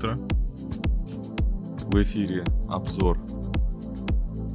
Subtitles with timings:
[0.00, 0.18] утро.
[1.82, 3.18] В эфире обзор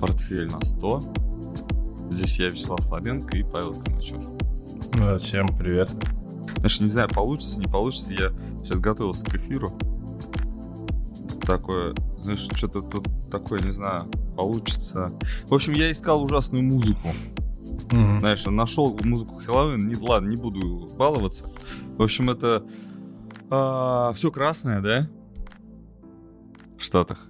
[0.02, 2.09] «Портфель на 100».
[2.12, 4.18] Здесь я, Вячеслав Слабенко и Павел Камачев.
[4.98, 5.91] Да, всем привет.
[6.58, 8.12] Значит, не знаю, получится, не получится.
[8.12, 8.31] Я
[8.63, 9.77] сейчас готовился к эфиру.
[11.41, 14.05] Такое, знаешь, что-то тут такое, не знаю,
[14.36, 15.13] получится.
[15.48, 17.09] В общем, я искал ужасную музыку.
[17.91, 18.20] Мгм.
[18.20, 19.88] Знаешь, нашел музыку Хэллоуин.
[19.88, 21.46] Не, ладно, не буду баловаться.
[21.98, 22.63] В общем, это
[24.16, 25.07] все красное, да?
[26.85, 27.27] Штатах.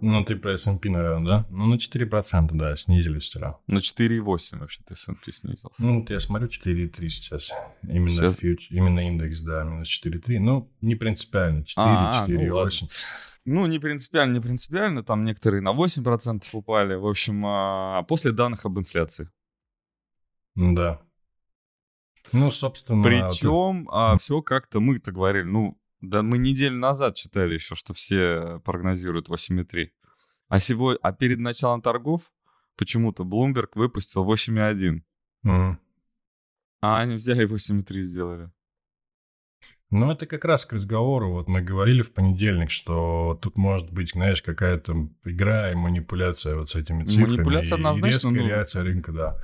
[0.00, 1.46] Ну, ты про S&P, наверное, да?
[1.50, 3.58] Ну, на 4%, да, снизились вчера.
[3.66, 5.82] На 4,8 вообще-то S&P снизился.
[5.82, 7.50] Ну, вот я смотрю, 4,3 сейчас.
[7.82, 8.38] Именно, Сейчас?
[8.38, 10.38] фьюч- именно индекс, да, минус 4,3.
[10.38, 12.88] Ну, не принципиально, 4, А, ну 4,8.
[13.44, 15.02] Ну, не принципиально, не принципиально.
[15.02, 16.94] Там некоторые на 8% упали.
[16.94, 19.28] В общем, а, после данных об инфляции.
[20.54, 21.00] да.
[22.32, 23.02] Ну, собственно...
[23.02, 23.88] Причем
[24.18, 25.44] все как-то мы-то говорили.
[25.44, 29.88] Ну, да мы неделю назад читали еще, что все прогнозируют 8,3.
[30.48, 32.22] А, сегодня, а перед началом торгов
[32.76, 35.02] почему-то Bloomberg выпустил 8,1.
[35.42, 35.78] Мгм.
[36.80, 38.50] А они взяли 8,3 сделали.
[39.90, 41.32] Ну, это как раз к разговору.
[41.32, 46.68] Вот мы говорили в понедельник, что тут может быть, знаешь, какая-то игра и манипуляция вот
[46.68, 47.36] с этими цифрами.
[47.36, 49.38] Манипуляция и однозначно, резкая ну, реакция рынка, да.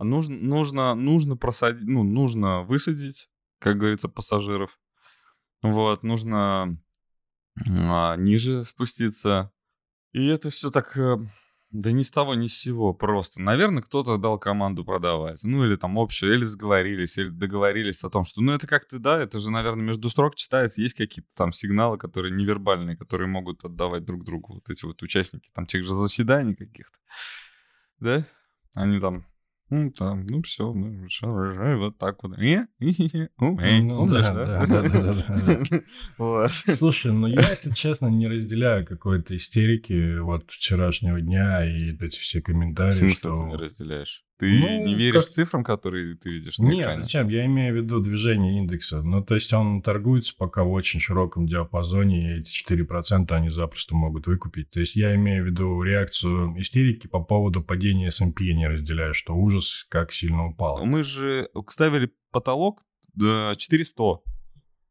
[0.00, 3.28] Нужно, нужно, нужно просадить, ну, нужно высадить,
[3.60, 4.76] как говорится, пассажиров.
[5.64, 6.78] Вот, нужно
[7.66, 9.50] а, ниже спуститься.
[10.12, 11.16] И это все так, э,
[11.70, 13.40] да ни с того, ни с сего просто.
[13.40, 15.42] Наверное, кто-то дал команду продавать.
[15.42, 19.18] Ну, или там общее, или сговорились, или договорились о том, что, ну, это как-то, да,
[19.18, 24.04] это же, наверное, между строк читается, есть какие-то там сигналы, которые невербальные, которые могут отдавать
[24.04, 26.98] друг другу вот эти вот участники там тех же заседаний каких-то.
[28.00, 28.26] Да?
[28.74, 29.24] Они там,
[29.70, 31.06] ну, там, ну, все, ну,
[31.78, 32.36] вот так вот.
[36.66, 42.42] Слушай, ну я, если честно, не разделяю какой-то истерики вот вчерашнего дня и эти все
[42.42, 43.36] комментарии, что...
[43.36, 44.24] ты не разделяешь?
[44.38, 47.02] Ты Ну, не веришь как- цифрам, которые ты видишь на Нет, экране?
[47.02, 47.28] зачем?
[47.28, 49.00] Я имею в виду движение индекса.
[49.02, 53.94] Ну, то есть он торгуется пока в очень широком диапазоне, и эти 4% они запросто
[53.94, 54.70] могут выкупить.
[54.70, 59.14] То есть я имею в виду реакцию истерики по поводу падения S&P, я не разделяю,
[59.14, 60.84] что ужас, как сильно упал.
[60.84, 62.82] Мы же ставили потолок
[63.22, 64.02] э, 400.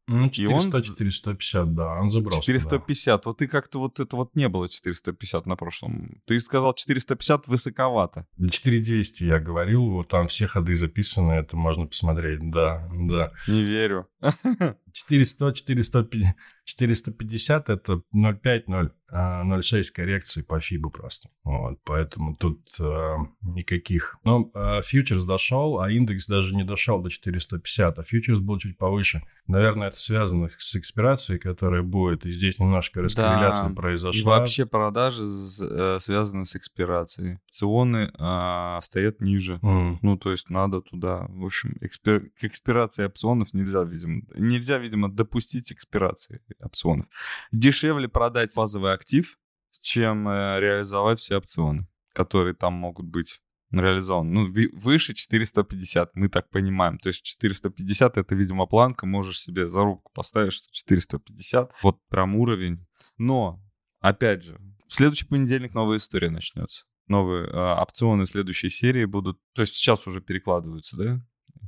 [0.06, 2.40] Ну, и он 400, з- 450, да, он забрался.
[2.40, 2.58] туда.
[2.58, 3.24] 450.
[3.26, 6.20] Вот ты как-то вот это вот не было 450 на прошлом.
[6.26, 8.26] Ты сказал 450 высоковато.
[8.38, 13.32] 4200 я говорил, вот там все ходы записаны, это можно посмотреть, да, да.
[13.48, 14.06] Не верю.
[14.94, 21.28] 400, 450, 450 это 0,5, 0, а, 0,6 коррекции по фибу просто.
[21.42, 24.16] Вот, поэтому тут а, никаких.
[24.24, 28.78] Но а, фьючерс дошел, а индекс даже не дошел до 450, а фьючерс был чуть
[28.78, 29.22] повыше.
[29.46, 34.20] Наверное, это связано с экспирацией, которая будет, и здесь немножко раскорреляция Да, произошла.
[34.20, 37.38] И вообще продажи э, связаны с экспирацией.
[37.48, 39.58] Опционы а, стоят ниже.
[39.62, 39.98] М.
[40.02, 41.26] Ну, то есть надо туда.
[41.28, 47.06] В общем, экспир- к экспирации опционов нельзя, видимо, нельзя, видимо, допустить экспирации опционов.
[47.52, 49.38] Дешевле продать базовый актив,
[49.80, 53.40] чем э, реализовать все опционы, которые там могут быть
[53.70, 54.30] реализованы.
[54.30, 56.98] Ну, выше 450, мы так понимаем.
[56.98, 61.72] То есть 450 это, видимо, планка, можешь себе зарубку поставить, что 450.
[61.82, 62.86] Вот прям уровень.
[63.18, 63.60] Но,
[64.00, 66.84] опять же, в следующий понедельник новая история начнется.
[67.08, 69.38] Новые а, опционы следующей серии будут...
[69.54, 71.20] То есть сейчас уже перекладываются, да?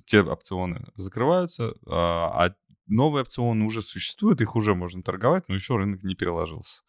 [0.06, 2.54] Те опционы закрываются, а, а
[2.86, 6.82] новые опционы уже существуют, их уже можно торговать, но еще рынок не переложился.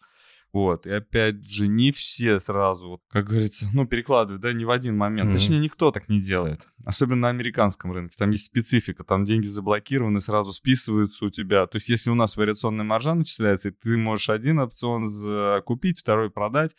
[0.54, 4.98] Вот, и опять же, не все сразу, как говорится, ну, перекладывают, да, не в один
[4.98, 5.30] момент.
[5.30, 5.38] Мгм.
[5.38, 6.68] Точнее, никто так не делает.
[6.86, 8.16] Особенно на американском рынке.
[8.18, 11.68] Там есть специфика, там деньги заблокированы, сразу списываются у тебя.
[11.68, 16.00] То есть, если у нас вариационная маржа начисляется, и ты можешь один опцион за- купить,
[16.00, 16.76] второй продать,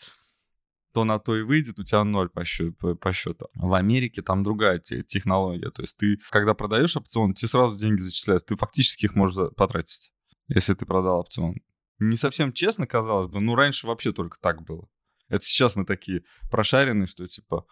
[0.92, 2.72] то на то и выйдет, у тебя ноль по счету.
[2.72, 3.48] По, по счету.
[3.54, 5.70] В Америке там другая те- технология.
[5.70, 8.46] То есть ты, когда продаешь опцион, тебе сразу деньги зачисляют.
[8.46, 10.12] Ты фактически их можешь потратить,
[10.48, 11.56] если ты продал опцион.
[11.98, 14.88] Не совсем честно, казалось бы, но раньше вообще только так было.
[15.28, 17.66] Это сейчас мы такие прошаренные, что типа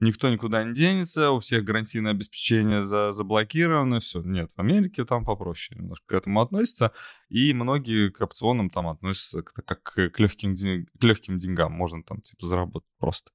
[0.00, 4.22] никто никуда не денется, у всех гарантийное обеспечение за, заблокировано, все.
[4.22, 6.92] Нет, в Америке там попроще немножко к этому относятся,
[7.28, 12.46] и многие к опционам там относятся как к легким, к легким деньгам, можно там типа
[12.46, 13.30] заработать просто.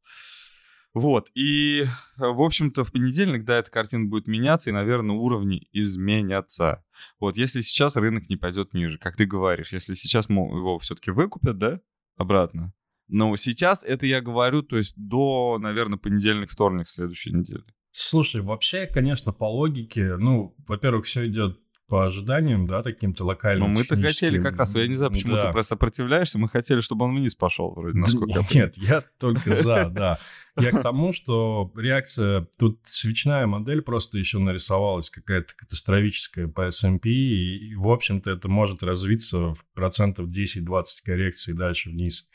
[0.94, 1.85] Вот, и,
[2.15, 6.85] в общем-то, в понедельник, да, эта картина будет меняться, и, наверное, уровни изменятся.
[7.19, 11.57] Вот, если сейчас рынок не пойдет ниже, как ты говоришь, если сейчас его все-таки выкупят,
[11.57, 11.81] да,
[12.15, 12.73] обратно,
[13.07, 17.63] но сейчас это я говорю, то есть до, наверное, понедельник, вторник следующей недели.
[17.91, 23.71] Слушай, вообще, конечно, по логике, ну, во-первых, все идет по ожиданиям, да, таким-то локальным.
[23.71, 25.51] Ну, мы-то хотели как раз, я не знаю, почему да.
[25.51, 29.55] ты сопротивляешься, мы хотели, чтобы он вниз пошел, вроде, насколько да, я Нет, я только
[29.55, 30.19] за, да.
[30.59, 37.09] Я к тому, что реакция, тут свечная модель просто еще нарисовалась какая-то катастрофическая по S&P,
[37.09, 42.27] и, в общем-то, это может развиться в процентов 10-20 коррекции дальше вниз.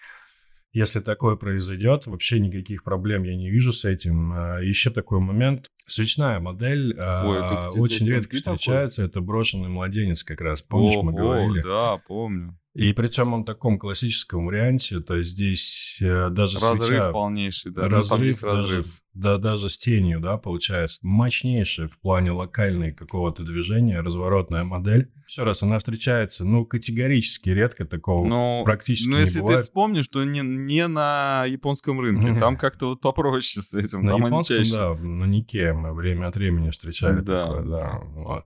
[0.73, 4.33] Если такое произойдет, вообще никаких проблем я не вижу с этим.
[4.33, 5.67] А, Еще такой момент.
[5.91, 9.03] Свечная модель Ой, это, очень это, редко встречается.
[9.03, 9.11] Такой?
[9.11, 10.63] Это брошенный младенец как раз.
[10.63, 11.63] Помнишь, Ого, мы говорили?
[11.63, 12.57] Да, помню.
[12.75, 17.11] И причем он в таком классическом варианте, то есть здесь э, даже разрыв свеча...
[17.11, 17.83] полнейший, да.
[17.83, 18.85] Ну, разрыв, ну, разрыв.
[18.85, 21.01] Даже, да, даже с тенью, да, получается.
[21.03, 25.11] Мощнейшая в плане локальной какого-то движения, разворотная модель.
[25.27, 29.61] Еще раз, она встречается, ну, категорически редко такого ну, практически Ну, если бывает.
[29.61, 34.05] ты вспомнишь, что не, не на японском рынке, там как-то вот попроще с этим.
[34.05, 37.47] На японском, да, на Нике мы время от времени встречали да.
[37.47, 37.99] такое, да.
[38.03, 38.45] Вот.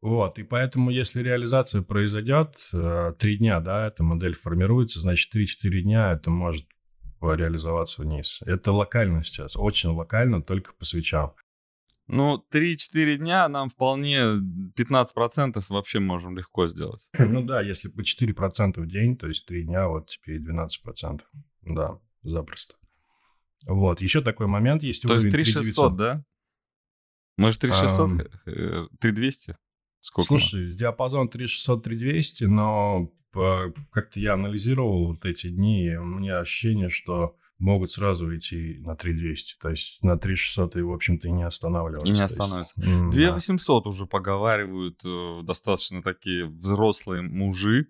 [0.00, 5.80] Вот, и поэтому, если реализация произойдет, э, три дня, да, эта модель формируется, значит, 3-4
[5.82, 6.66] дня это может
[7.20, 8.40] реализоваться вниз.
[8.44, 11.34] Это локально сейчас, очень локально, только по свечам.
[12.08, 14.22] Ну, 3-4 дня нам вполне
[14.76, 17.08] 15% вообще можем легко сделать.
[17.18, 21.20] Ну да, если по 4% в день, то есть 3 дня, вот теперь 12%.
[21.62, 22.74] Да, запросто.
[23.66, 25.02] Вот, еще такой момент есть.
[25.02, 26.24] То есть 3600, да?
[27.36, 28.10] Мы же 3600,
[28.46, 29.56] а, 3200?
[30.00, 30.26] Сколько?
[30.26, 37.36] Слушай, диапазон 3600-3200, но как-то я анализировал вот эти дни, и у меня ощущение, что
[37.62, 39.58] могут сразу идти на 3200.
[39.60, 42.12] То есть на 3600 и, в общем-то, и не останавливаются.
[42.12, 42.74] И не остановятся.
[42.80, 43.90] Есть, 2800 да.
[43.90, 47.86] уже поговаривают э, достаточно такие взрослые мужи.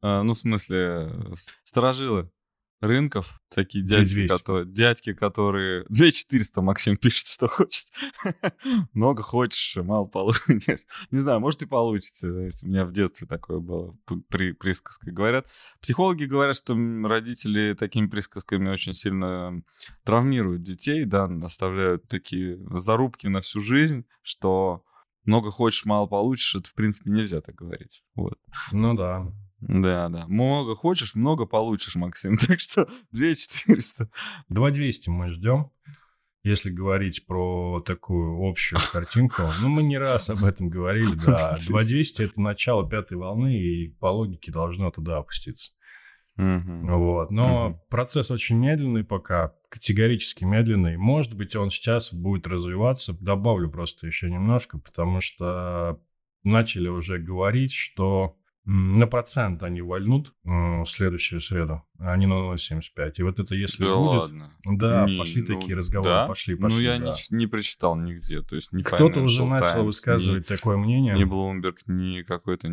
[0.00, 2.30] Э, ну, в смысле, сторожилы
[2.80, 5.84] рынков, такие дядьки, которые, дядьки, которые...
[5.88, 7.86] 2400 Максим пишет, что хочет.
[8.92, 10.80] Много хочешь, мало получишь.
[11.10, 12.28] Не знаю, может и получится.
[12.28, 13.96] У меня в детстве такое было
[14.28, 15.12] при присказкой.
[15.12, 15.46] Говорят,
[15.80, 19.62] психологи говорят, что родители такими присказками очень сильно
[20.04, 24.84] травмируют детей, да, оставляют такие зарубки на всю жизнь, что
[25.24, 28.02] много хочешь, мало получишь, это, в принципе, нельзя так говорить.
[28.14, 28.38] Вот.
[28.72, 29.30] Ну да.
[29.60, 30.26] Да, да.
[30.28, 32.38] Много хочешь, много получишь, Максим.
[32.46, 34.10] Так что 2400.
[34.48, 35.70] 2200 мы ждем.
[36.44, 41.58] Если говорить про такую общую картинку, ну, мы не раз об этом говорили, да.
[41.58, 45.72] 2200– это начало пятой волны, и по логике должно туда опуститься.
[46.36, 46.96] Угу.
[46.96, 47.30] Вот.
[47.32, 47.80] Но угу.
[47.90, 50.96] процесс очень медленный пока, категорически медленный.
[50.96, 53.12] Может быть, он сейчас будет развиваться.
[53.20, 56.00] Добавлю просто еще немножко, потому что
[56.44, 58.37] начали уже говорить, что
[58.70, 63.14] на процент они вольнут э, в следующую среду, а не на 0,75.
[63.16, 64.20] И вот это если да будет...
[64.20, 64.52] ладно.
[64.66, 66.26] Да, не, пошли ну, такие разговоры, да?
[66.26, 66.76] пошли, пошли.
[66.76, 67.14] Ну, я да.
[67.30, 71.14] не, не прочитал нигде, то есть не Кто-то уже начал Times, высказывать ни, такое мнение.
[71.14, 72.68] Ни Bloomberg, ни какой-то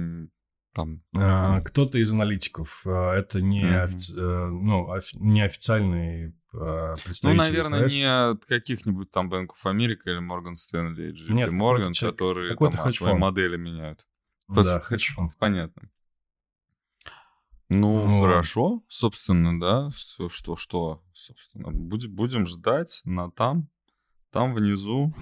[0.74, 1.02] там...
[1.16, 2.82] А, кто-то из аналитиков.
[2.86, 3.84] А, это не, mm-hmm.
[3.84, 4.14] офици...
[4.18, 7.96] Э, ну, неофициальный представители Ну, наверное, ФС.
[7.96, 12.92] не от каких-нибудь там Bank of America или Morgan Stanley, JP Нет, Morgan, которые там
[12.92, 14.06] свои модели меняют.
[14.48, 15.90] Да, хедж Понятно.
[17.68, 23.70] Ну, ну, хорошо, собственно, да, что, что, что собственно, будем, будем ждать на там,
[24.30, 25.14] там внизу.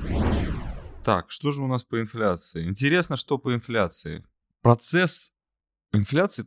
[1.05, 2.67] Так, что же у нас по инфляции?
[2.67, 4.25] Интересно, что по инфляции.
[4.61, 5.31] Процесс
[5.93, 6.45] инфляции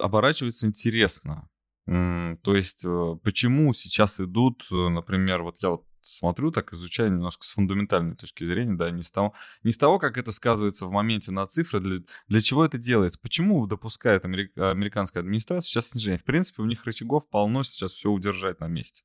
[0.00, 1.48] оборачивается интересно.
[1.86, 7.44] То есть, э, почему сейчас идут, э, например, вот я вот смотрю, так изучаю немножко
[7.44, 10.90] с фундаментальной точки зрения, да, не с того, не с того как это сказывается в
[10.90, 16.18] моменте на цифры, для, для чего это делается, почему допускает америк, американская администрация сейчас снижение.
[16.18, 19.04] В принципе, у них рычагов полно сейчас все удержать на месте.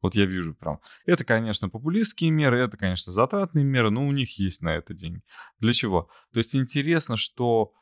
[0.00, 0.80] Вот я вижу прям.
[1.06, 5.22] Это, конечно, популистские меры, это, конечно, затратные меры, но у них есть на это деньги.
[5.58, 6.08] Для чего?
[6.32, 7.72] То есть интересно, что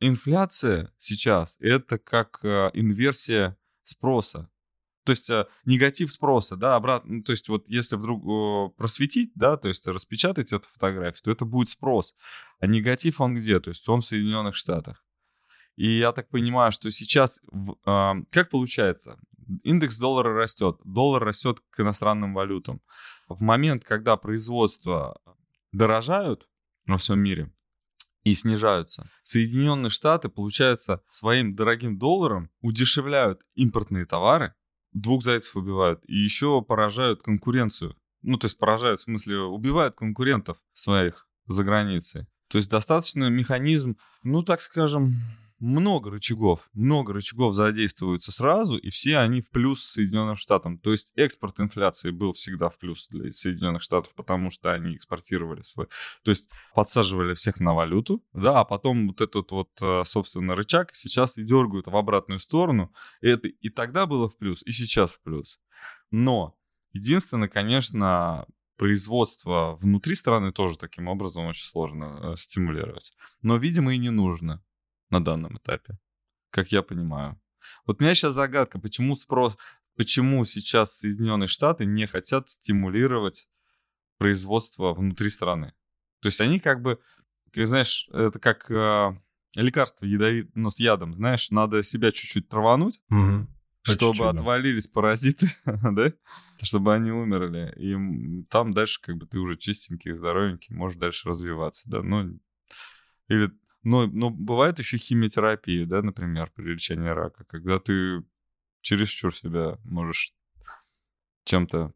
[0.00, 4.50] инфляция сейчас это как э, инверсия спроса.
[5.10, 9.56] То есть э, негатив спроса, да, обратно, ну, то есть вот если вдруг просветить, да,
[9.56, 12.14] то есть распечатать эту фотографию, то это будет спрос.
[12.60, 13.58] А негатив он где?
[13.58, 15.04] То есть он в Соединенных Штатах.
[15.74, 17.40] И я так понимаю, что сейчас,
[17.86, 19.18] э, как получается,
[19.64, 22.80] индекс доллара растет, доллар растет к иностранным валютам.
[23.28, 25.20] В момент, когда производства
[25.72, 26.46] дорожают
[26.86, 27.50] во всем мире,
[28.22, 29.10] и снижаются.
[29.22, 34.54] Соединенные Штаты, получается, своим дорогим долларом удешевляют импортные товары,
[34.92, 36.00] двух зайцев убивают.
[36.06, 37.96] И еще поражают конкуренцию.
[38.22, 42.26] Ну, то есть поражают, в смысле, убивают конкурентов своих за границей.
[42.48, 45.20] То есть достаточно механизм, ну, так скажем,
[45.60, 50.78] много рычагов, много рычагов задействуются сразу, и все они в плюс Соединенным Штатам.
[50.78, 55.62] То есть экспорт инфляции был всегда в плюс для Соединенных Штатов, потому что они экспортировали
[55.62, 55.86] свой,
[56.24, 60.94] то есть подсаживали всех на валюту, да, а потом вот этот вот, э, собственно, рычаг
[60.94, 62.92] сейчас и дергают в обратную сторону.
[63.20, 65.60] И, это, и тогда было в плюс, и сейчас в плюс.
[66.10, 66.56] Но
[66.92, 73.12] единственное, конечно, производство внутри страны тоже таким образом очень сложно э, стимулировать.
[73.42, 74.62] Но, видимо, и не нужно
[75.10, 75.98] на данном этапе,
[76.50, 77.40] как я понимаю.
[77.86, 79.56] Вот у меня сейчас загадка, почему спрос,
[79.96, 83.48] почему сейчас Соединенные Штаты не хотят стимулировать
[84.18, 85.72] производство внутри страны.
[86.20, 87.00] То есть они как бы,
[87.52, 89.18] ты знаешь, это как э,
[89.56, 93.46] лекарство ядовит, но с ядом, знаешь, надо себя чуть-чуть травануть, угу.
[93.82, 94.92] чтобы чуть-чуть, отвалились да.
[94.92, 96.12] паразиты, да,
[96.62, 97.72] чтобы они умерли.
[97.76, 102.38] И там дальше как бы ты уже чистенький, здоровенький, можешь дальше развиваться, да, ну,
[103.28, 103.50] или
[103.82, 108.22] но, но бывает еще химиотерапия, да, например, при лечении рака, когда ты
[108.80, 110.32] чересчур себя можешь
[111.44, 111.92] чем-то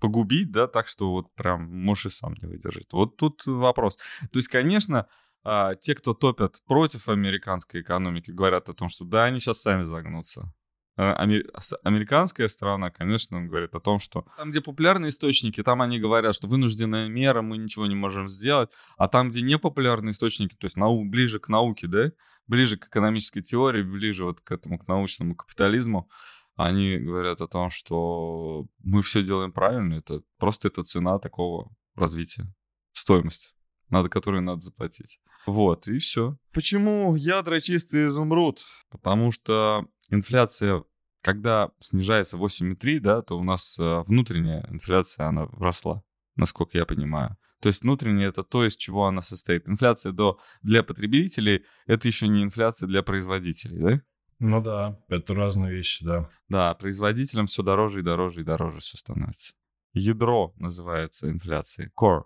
[0.00, 2.92] погубить, да, так что вот прям можешь и сам не выдержать.
[2.92, 3.96] Вот тут вопрос.
[4.32, 5.08] То есть, конечно,
[5.42, 9.82] а, те, кто топят против американской экономики, говорят о том, что да, они сейчас сами
[9.82, 10.52] загнутся.
[10.98, 16.34] Э, американская сторона, конечно, говорит о том, что там, где популярные источники, там они говорят,
[16.34, 20.76] что вынужденная мера, мы ничего не можем сделать, а там, где непопулярные источники, то есть
[20.76, 22.10] нау ближе к науке, да,
[22.48, 26.10] ближе к экономической теории, ближе вот к этому, к научному капитализму,
[26.56, 32.52] они говорят о том, что мы все делаем правильно, это просто это цена такого развития,
[32.92, 33.54] стоимость,
[33.88, 35.20] надо, которую надо заплатить.
[35.46, 36.36] Вот, и все.
[36.52, 38.64] Почему ядра чистый изумруд?
[38.90, 40.84] Потому что инфляция,
[41.22, 46.02] когда снижается 8,3, да, то у нас э, внутренняя инфляция, она росла,
[46.36, 47.36] насколько я понимаю.
[47.60, 49.68] То есть внутренняя это то, из чего она состоит.
[49.68, 54.00] Инфляция до, для потребителей— это еще не инфляция для производителей, да?
[54.38, 56.30] Ну да, это разные вещи, да.
[56.48, 59.54] Да, производителям все дороже и дороже и дороже все становится.
[59.92, 62.24] Ядро называется инфляцией, core.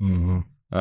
[0.00, 0.44] Угу.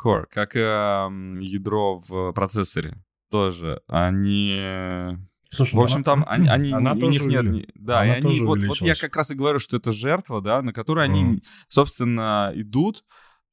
[0.00, 5.16] core, как ядро в процессоре тоже, они...
[5.50, 7.68] Слушай, в ну общем, она, там они, они она у них нет, увели...
[7.74, 10.60] да, она и они вот, вот я как раз и говорю, что это жертва, да,
[10.60, 11.10] на которую mm.
[11.10, 13.04] они, собственно, идут,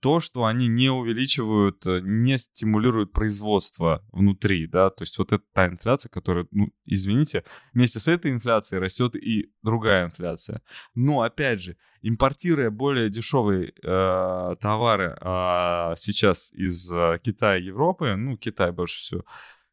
[0.06, 5.44] то, что они не увеличивают, э, не стимулируют производство внутри, да, то есть вот это
[5.52, 10.62] та инфляция, которая, ну, извините, вместе с этой инфляцией растет и другая инфляция.
[10.94, 18.16] Но, опять же, импортируя более дешевые э, товары э, сейчас из э, Китая и Европы,
[18.16, 19.26] ну, Китай больше всего,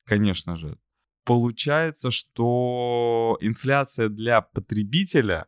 [0.05, 0.79] конечно же,
[1.25, 5.47] получается, что инфляция для потребителя,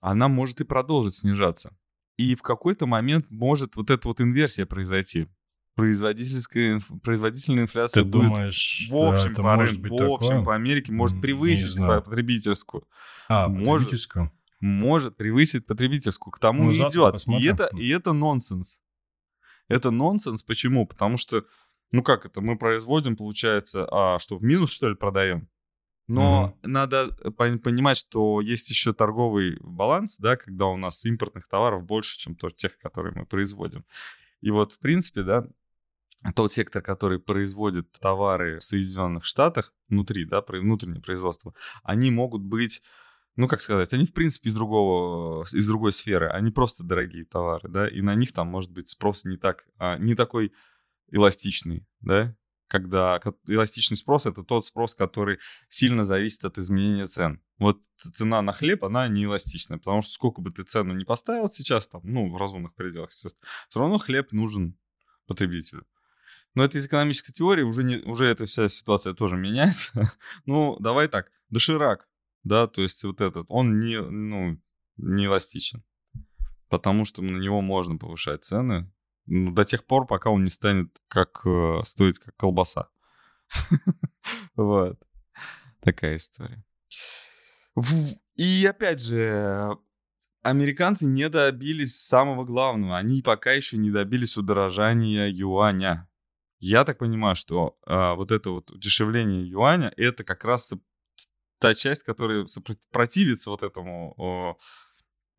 [0.00, 1.76] она может и продолжить снижаться.
[2.16, 5.28] И в какой-то момент может вот эта вот инверсия произойти.
[5.74, 10.44] Производительская, производительная инфляция Ты будет думаешь, в общем, по, может быть в общем такое?
[10.44, 12.86] по Америке может превысить потребительскую.
[13.28, 14.32] А, может, потребительскую?
[14.60, 16.30] Может превысить потребительскую.
[16.30, 17.26] К тому ну, и идет.
[17.26, 18.80] И это, и это нонсенс.
[19.68, 20.42] Это нонсенс.
[20.42, 20.86] Почему?
[20.86, 21.46] Потому что
[21.92, 25.48] ну как это, мы производим, получается, а что, в минус, что ли, продаем?
[26.08, 26.68] Но mm-hmm.
[26.68, 32.18] надо э, понимать, что есть еще торговый баланс, да, когда у нас импортных товаров больше,
[32.18, 33.84] чем то, тех, которые мы производим.
[34.40, 35.46] И вот, в принципе, да,
[36.34, 42.82] тот сектор, который производит товары в Соединенных Штатах, внутри, да, внутреннее производство, они могут быть,
[43.36, 47.68] ну, как сказать, они, в принципе, из другого, из другой сферы, они просто дорогие товары,
[47.68, 50.52] да, и на них там может быть спрос не так, а, не такой
[51.12, 52.34] эластичный, да,
[52.72, 55.38] когда эластичный спрос— это тот спрос, который
[55.68, 57.42] сильно зависит от изменения цен.
[57.58, 57.80] Вот
[58.14, 61.86] цена на хлеб, она не эластичная, потому что сколько бы ты цену не поставил сейчас,
[61.86, 63.30] там, ну, в разумных пределах, все
[63.74, 64.78] равно хлеб нужен
[65.26, 65.86] потребителю.
[66.54, 70.12] Но это из экономической теории, уже, не, уже эта вся ситуация тоже меняется.
[70.46, 72.08] ну, давай так, доширак,
[72.42, 74.58] да, то есть вот этот, он не, ну,
[74.96, 75.84] не эластичен,
[76.70, 78.90] потому что на него можно повышать цены,
[79.26, 82.88] до тех пор, пока он не станет как э, стоить как колбаса.
[84.54, 85.00] Вот.
[85.80, 86.64] Такая история.
[88.36, 89.76] И опять же,
[90.42, 92.98] американцы не добились самого главного.
[92.98, 96.08] Они пока еще не добились удорожания юаня.
[96.60, 100.72] Я так понимаю, что а, вот это вот удешевление юаня, это как раз
[101.58, 102.46] та часть, которая
[102.90, 104.58] противится вот этому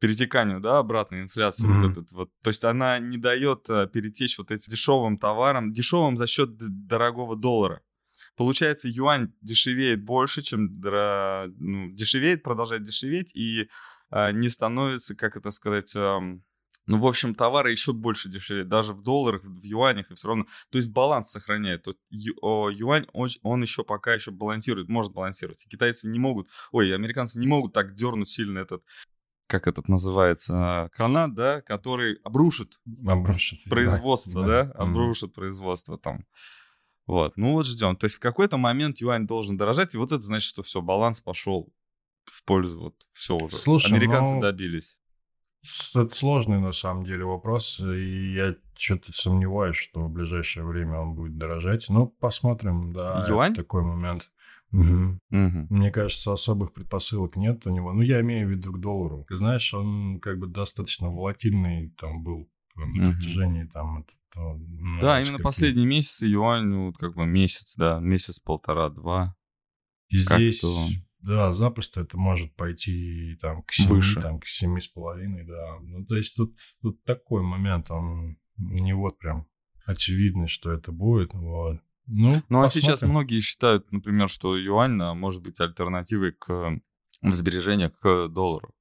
[0.03, 1.79] перетеканию, да, обратной инфляции, mm-hmm.
[1.79, 2.29] вот этот вот.
[2.41, 7.38] То есть она не дает а, перетечь вот этим дешевым товарам, дешевым за счет дорогого
[7.38, 7.81] доллара.
[8.36, 13.69] Получается, юань дешевеет больше, чем ну, дешевеет, продолжает дешеветь и
[14.10, 16.19] а, не становится, как это сказать, а,
[16.86, 20.48] Ну, в общем, товары еще больше дешевле, даже в долларах, в юанях, и все равно.
[20.69, 21.88] То есть баланс сохраняет.
[21.88, 25.63] Вот ю, о, юань, он, он еще пока еще балансирует, может балансировать.
[25.65, 28.83] И китайцы не могут, ой, американцы не могут так дернуть сильно этот,
[29.48, 34.72] как этот называется, канат, да, который обрушит, обрушит производство, да, да?
[34.72, 35.34] обрушит mm.
[35.34, 36.26] производство там.
[37.06, 37.96] Вот, ну вот ждем.
[37.96, 41.22] То есть в какой-то момент юань должен дорожать, и вот это значит, что все, баланс
[41.22, 41.74] пошел
[42.26, 43.56] в пользу, вот все уже.
[43.56, 44.42] Слушай, Американцы ну...
[44.42, 44.98] добились.
[45.96, 51.14] Это сложный на самом деле вопрос, и я что-то сомневаюсь, что в ближайшее время он
[51.16, 51.86] будет дорожать.
[51.88, 53.26] Ну, посмотрим, да.
[53.30, 53.54] Юань?
[53.54, 54.30] такой момент.
[54.74, 55.20] Угу.
[55.30, 55.68] Угу.
[55.70, 57.94] Мне кажется, особых предпосылок нет у него.
[57.94, 59.25] Ну, я имею в виду к доллару.
[59.30, 64.60] Ты знаешь, он как бы достаточно волатильный там был на протяжении там это, то,
[65.00, 69.36] да, именно последние месяцы юань, ну, как бы месяц, да, месяц, полтора, два.
[70.10, 70.63] И здесь
[71.24, 74.20] да, запросто это может пойти там к 7, Выше.
[74.20, 75.80] там к семи с половиной, да.
[75.82, 79.48] Ну, то есть тут, тут такой момент, он не вот прям
[79.86, 81.80] очевидно, что это будет, вот.
[82.07, 86.79] Ну, ну а сейчас многие считают, например, что юань а, может быть альтернативой к
[87.22, 88.74] в сбережениях к доллару.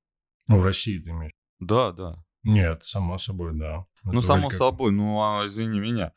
[0.48, 1.32] Ну, в России ты имеешь?
[1.60, 2.24] Да, да.
[2.42, 3.86] Нет, само собой, да.
[4.04, 4.58] Это ну, само как...
[4.58, 6.12] собой, ну, а, извини меня.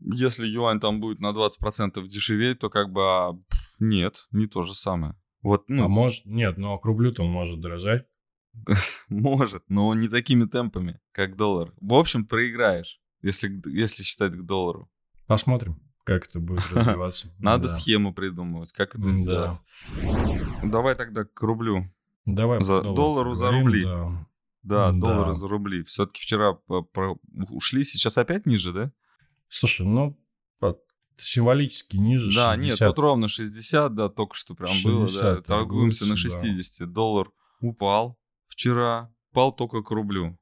[0.00, 3.32] Если юань там будет на 20% дешевее, то как бы а,
[3.80, 5.16] нет, не то же самое.
[5.42, 8.06] Вот, ну, а может, нет, но к рублю-то он может дорожать.
[9.08, 11.74] может, но не такими темпами, как доллар.
[11.80, 14.88] В общем, проиграешь, если, если считать к доллару.
[15.26, 17.34] Посмотрим, как это будет развиваться.
[17.38, 19.60] Надо схему придумывать, как это сделать.
[20.02, 20.60] Да.
[20.62, 21.92] Давай тогда к рублю.
[22.24, 23.86] Давай за доллару за рубли.
[24.62, 25.82] Да, доллары за рубли.
[25.82, 26.58] Все-таки вчера
[27.50, 28.92] ушли, сейчас опять ниже, да?
[29.48, 30.16] Слушай, ну
[31.18, 32.58] символически ниже Да, 60.
[32.58, 35.40] нет, тут ровно 60, да, только что прям 60, было, да.
[35.42, 36.80] Торгуемся на 60.
[36.80, 36.92] Да.
[36.92, 40.38] Доллар упал вчера, упал только к рублю,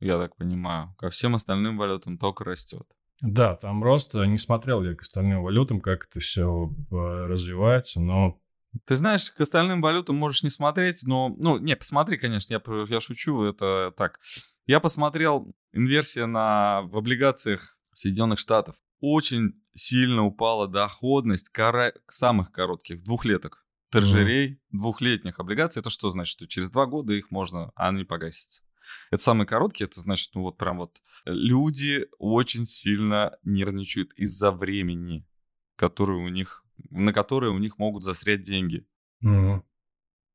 [0.00, 0.94] я так понимаю.
[0.98, 2.86] Ко всем остальным валютам только растет.
[3.20, 6.94] Да, там рост, не смотрел я к остальным валютам, как это все э,
[7.26, 8.38] развивается, но...
[8.84, 11.34] Ты знаешь, к остальным валютам можешь не смотреть, но...
[11.38, 14.20] Ну, не, посмотри, конечно, я, я шучу, это так.
[14.66, 18.76] Я посмотрел инверсия на, в облигациях Соединенных Штатов.
[19.00, 21.92] Очень сильно упала доходность кора...
[22.08, 24.58] самых коротких двухлеток торжерей, mm.
[24.72, 25.80] двухлетних облигаций.
[25.80, 26.32] Это что значит?
[26.32, 28.62] Что через два года их можно, а они погасятся.
[29.10, 35.26] Это самые короткие, это значит, ну вот прям вот люди очень сильно нервничают из-за времени,
[35.76, 38.86] которое у них, на которое у них могут застрять деньги.
[39.22, 39.62] Mm.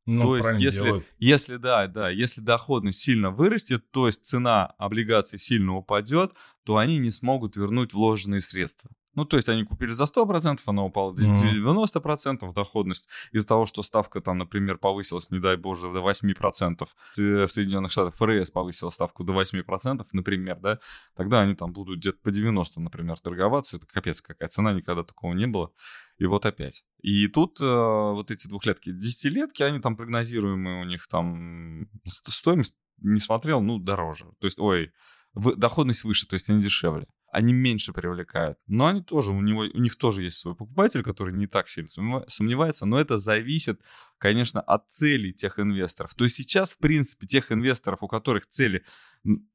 [0.08, 5.38] Ну, то есть, если, если да, да, если доходность сильно вырастет, то есть цена облигаций
[5.38, 6.34] сильно упадет,
[6.64, 8.90] то они не смогут вернуть вложенные средства.
[9.14, 13.84] Ну, то есть они купили за 100%, она упала до 90% доходность из-за того, что
[13.84, 16.88] ставка там, например, повысилась, не дай боже, до 8%.
[17.18, 20.80] В Соединенных Штатах ФРС повысила ставку до 8%, например, да,
[21.16, 23.78] тогда они там будут где-то по 90, например, торговаться.
[23.78, 25.72] Это капец какая цена, никогда такого не было.
[26.18, 26.86] И вот опять.
[27.02, 33.20] И тут э, вот эти двухлетки, десятилетки, они там прогнозируемые у них там стоимость, не
[33.20, 34.26] смотрел, ну, дороже.
[34.40, 34.92] То есть, ой,
[35.34, 38.58] доходность выше, то есть они дешевле они меньше привлекают.
[38.68, 41.90] Но они тоже, у, него, у них тоже есть свой покупатель, который не так сильно
[42.28, 43.82] сомневается, но это зависит,
[44.18, 46.14] конечно, от целей тех инвесторов.
[46.14, 48.84] То есть сейчас, в принципе, тех инвесторов, у которых цели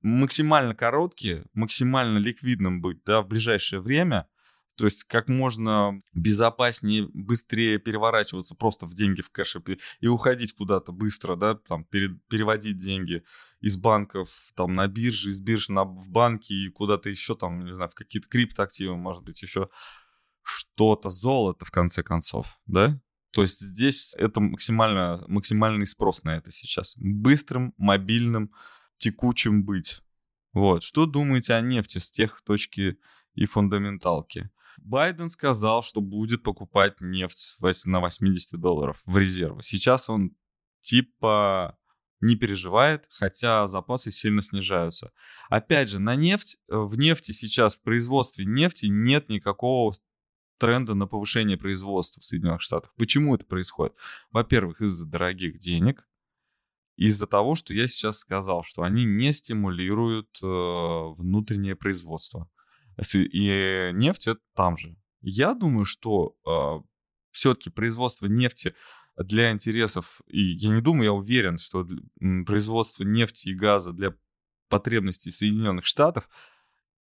[0.00, 4.26] максимально короткие, максимально ликвидным быть да, в ближайшее время,
[4.76, 9.62] то есть как можно безопаснее, быстрее переворачиваться просто в деньги в кэше
[10.00, 13.24] и уходить куда-то быстро, да, там перед, переводить деньги
[13.60, 17.74] из банков там на биржи, из бирж на, в банки и куда-то еще там, не
[17.74, 19.70] знаю, в какие-то криптоактивы, может быть, еще
[20.42, 23.00] что-то, золото в конце концов, да?
[23.32, 26.94] То есть здесь это максимально, максимальный спрос на это сейчас.
[26.96, 28.50] Быстрым, мобильным,
[28.96, 30.00] текучим быть.
[30.52, 30.82] Вот.
[30.82, 32.98] Что думаете о нефти с тех точки
[33.34, 34.50] и фундаменталки?
[34.78, 39.62] Байден сказал, что будет покупать нефть на 80 долларов в резервы.
[39.62, 40.36] Сейчас он
[40.80, 41.78] типа
[42.20, 45.12] не переживает, хотя запасы сильно снижаются.
[45.50, 49.94] Опять же, на нефть, э, в нефти сейчас, в производстве нефти нет никакого
[50.58, 52.94] тренда на повышение производства в Соединенных Штатах.
[52.96, 53.94] Почему это происходит?
[54.30, 56.08] Во-первых, из-за дорогих денег,
[56.96, 62.50] из-за того, что я сейчас сказал, что они не стимулируют э, внутреннее производство.
[63.14, 64.96] И нефть это там же.
[65.20, 66.82] Я думаю, что э, а,
[67.30, 68.74] все-таки производство нефти
[69.16, 71.86] для интересов, и я не думаю, я уверен, что
[72.46, 74.14] производство нефти и газа для
[74.68, 76.28] потребностей Соединенных Штатов,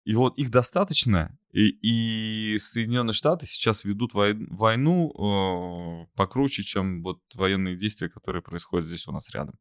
[0.05, 7.03] и вот их достаточно, и, и Соединенные Штаты сейчас ведут вой, войну э, покруче, чем
[7.03, 9.59] вот военные действия, которые происходят здесь у нас рядом.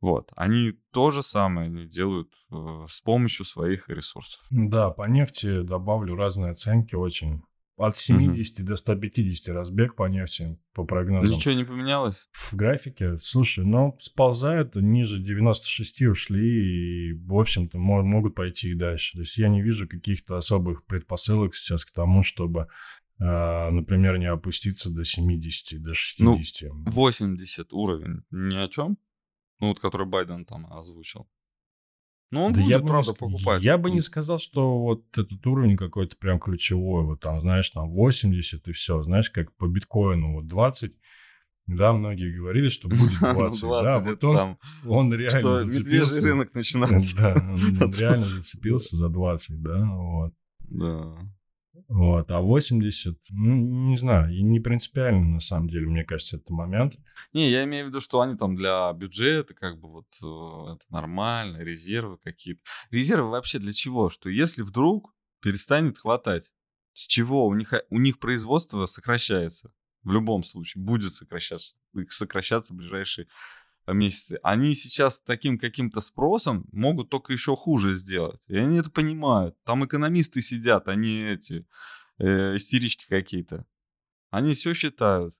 [0.00, 4.44] Вот, они то же самое делают э, с помощью своих ресурсов.
[4.50, 7.42] Да, по нефти добавлю разные оценки очень.
[7.78, 8.68] От 70 угу.
[8.68, 11.36] до 150 разбег по нефти, по прогнозам.
[11.36, 12.26] Ничего не поменялось?
[12.32, 19.12] В графике, слушай, ну, сползают, ниже 96 ушли, и, в общем-то, могут пойти и дальше.
[19.14, 22.68] То есть я не вижу каких-то особых предпосылок сейчас к тому, чтобы
[23.18, 26.70] а, например, не опуститься до 70, до 60.
[26.72, 28.98] Ну, 80 уровень ни о чем?
[29.60, 31.26] Ну, вот который Байден там озвучил.
[32.30, 33.62] Ну, он да будет, я правда, бы, покупать.
[33.62, 37.04] Я бы не сказал, что вот этот уровень какой-то прям ключевой.
[37.04, 39.02] Вот там, знаешь, там 80 и все.
[39.02, 40.92] Знаешь, как по биткоину вот 20.
[41.68, 43.60] Да, многие говорили, что будет 20.
[43.60, 46.22] 20 да, вот он, там, он реально что зацепился.
[46.22, 47.16] рынок начинается.
[47.16, 50.34] Да, он реально зацепился за 20, да, вот.
[50.60, 51.16] Да.
[51.88, 53.54] Вот, а 80, ну,
[53.88, 56.96] не знаю, и не принципиально, на самом деле, мне кажется, это момент.
[57.32, 60.84] Не, я имею в виду, что они там для бюджета, как бы вот э, это
[60.90, 62.60] нормально, резервы какие-то.
[62.90, 64.08] Резервы вообще для чего?
[64.08, 66.52] Что если вдруг перестанет хватать,
[66.92, 67.46] с чего?
[67.46, 69.72] У них, у них производство сокращается.
[70.02, 71.76] В любом случае, будет сокращаться,
[72.08, 73.28] сокращаться в ближайшие
[73.92, 78.40] месяцы, они сейчас таким каким-то спросом могут только еще хуже сделать.
[78.48, 79.56] И они это понимают.
[79.64, 81.66] Там экономисты сидят, они эти
[82.18, 83.66] э, истерички какие-то.
[84.30, 85.34] Они все считают.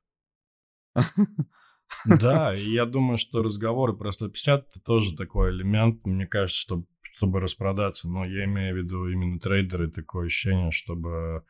[2.04, 6.84] Да, и я думаю, что разговоры про 150 это тоже такой элемент, мне кажется, что,
[7.02, 8.08] чтобы распродаться.
[8.08, 11.44] Но я имею в виду именно трейдеры, такое ощущение, чтобы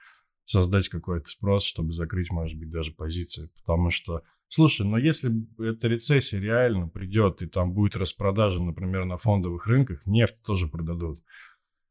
[0.44, 3.50] создать какой-то спрос, чтобы закрыть, может быть, даже позиции.
[3.56, 9.16] Потому что Слушай, но если эта рецессия реально придет, и там будет распродажа, например, на
[9.16, 11.18] фондовых рынках, нефть тоже продадут.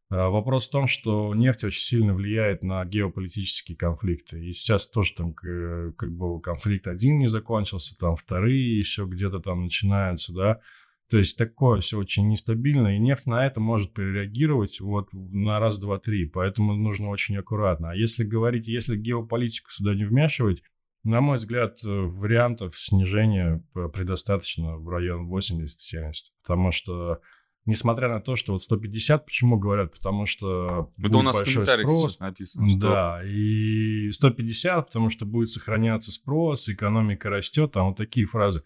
[0.09, 4.39] А вопрос в том, что нефть очень сильно влияет на геополитические конфликты.
[4.39, 9.63] И сейчас тоже там как бы конфликт один не закончился, там вторые еще где-то там
[9.63, 10.61] начинаются, да.
[11.09, 15.79] То есть такое все очень нестабильно, и нефть на это может перереагировать вот на раз,
[15.79, 16.25] два, три.
[16.25, 17.91] Поэтому нужно очень аккуратно.
[17.91, 20.63] А если говорить, если геополитику сюда не вмешивать,
[21.05, 23.63] на мой взгляд, э, вариантов снижения
[23.93, 27.21] предостаточно в район 80-70, потому что
[27.65, 29.93] несмотря на то, что вот 150, почему говорят?
[29.93, 32.19] Потому что Это будет у нас большой спрос.
[32.19, 32.69] написано.
[32.69, 32.79] Что...
[32.79, 38.63] Да, и 150, потому что будет сохраняться спрос, экономика растет, там вот такие фразы.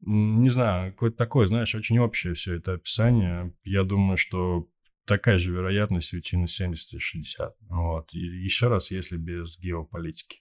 [0.00, 3.52] Не знаю, какое-то такое, знаешь, очень общее все это описание.
[3.64, 4.68] Я думаю, что
[5.06, 7.56] такая же вероятность уйти на 70 и 60.
[7.68, 8.14] Вот.
[8.14, 10.40] И еще раз, если без геополитики.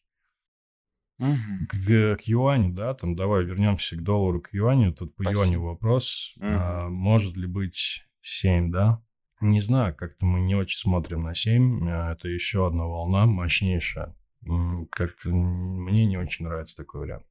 [1.19, 1.67] Угу.
[1.69, 4.93] К, к юаню, да, там давай вернемся к доллару, к юаню.
[4.93, 5.43] Тут по Спасибо.
[5.43, 6.33] юаню вопрос.
[6.37, 6.45] Угу.
[6.45, 9.01] А, может ли быть 7, да?
[9.39, 11.87] Не знаю, как-то мы не очень смотрим на 7.
[11.89, 14.15] А, это еще одна волна мощнейшая.
[14.91, 17.25] Как-то мне не очень нравится такой вариант.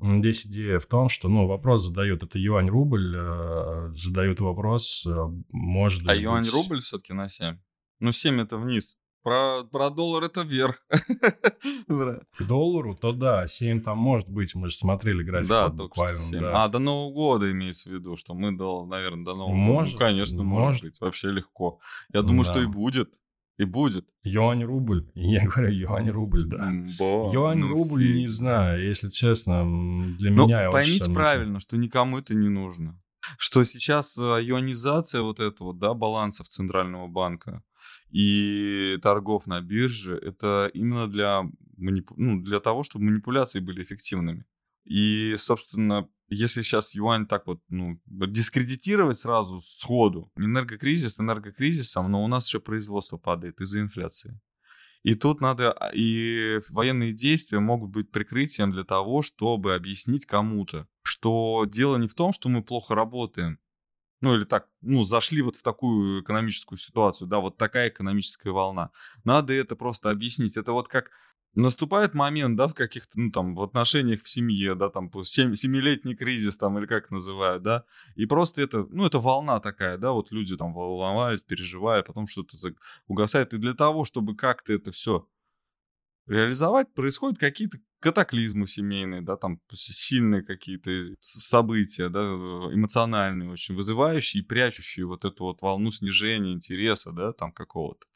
[0.00, 5.10] Здесь идея в том, что, ну, вопрос задают, это юань-рубль, э, задают вопрос, э,
[5.50, 7.58] может ли А юань-рубль все-таки на 7?
[7.98, 8.96] Ну, 7 это вниз.
[9.28, 10.82] Про, про доллар это вверх.
[11.88, 16.18] К доллару, то да, 7 там может быть, мы же смотрели график да, буквально.
[16.40, 16.64] Да.
[16.64, 20.04] А, до Нового года имеется в виду, что мы, до, наверное, до Нового может, года.
[20.04, 21.78] Ну, конечно, может, может быть, вообще легко.
[22.10, 22.52] Я думаю, да.
[22.52, 23.10] что и будет.
[23.58, 24.06] И будет.
[24.22, 25.10] Юань-рубль.
[25.14, 26.70] Я говорю, юань-рубль, да.
[26.98, 29.62] Юань-рубль, ну, не знаю, если честно,
[30.16, 32.98] для Но меня поймите очень правильно, что никому это не нужно.
[33.36, 37.62] Что сейчас э, юанизация вот этого, да, балансов Центрального банка,
[38.10, 41.42] и торгов на бирже, это именно для,
[41.76, 42.14] манипу...
[42.16, 44.44] ну, для того, чтобы манипуляции были эффективными.
[44.84, 52.28] И, собственно, если сейчас юань так вот, ну, дискредитировать сразу сходу, энергокризис энергокризисом, но у
[52.28, 54.40] нас еще производство падает из-за инфляции.
[55.02, 60.88] И тут надо, а, и военные действия могут быть прикрытием для того, чтобы объяснить кому-то,
[61.02, 63.58] что дело не в том, что мы плохо работаем,
[64.20, 68.90] ну или так, ну, зашли вот в такую экономическую ситуацию, да, вот такая экономическая волна.
[69.24, 70.56] Надо это просто объяснить.
[70.56, 71.10] Это вот как
[71.54, 76.14] наступает момент, да, в каких-то, ну, там, в отношениях в семье, да, там, сем, семилетний
[76.14, 77.84] кризис, там, или как называют, да,
[78.16, 82.56] и просто это, ну, это волна такая, да, вот люди там волновались, переживая, потом что-то
[83.06, 85.26] угасает, и для того, чтобы как-то это все
[86.28, 94.46] реализовать, происходят какие-то катаклизмы семейные, да, там сильные какие-то события, да, эмоциональные очень, вызывающие и
[94.46, 98.06] прячущие вот эту вот волну снижения интереса, да, там какого-то.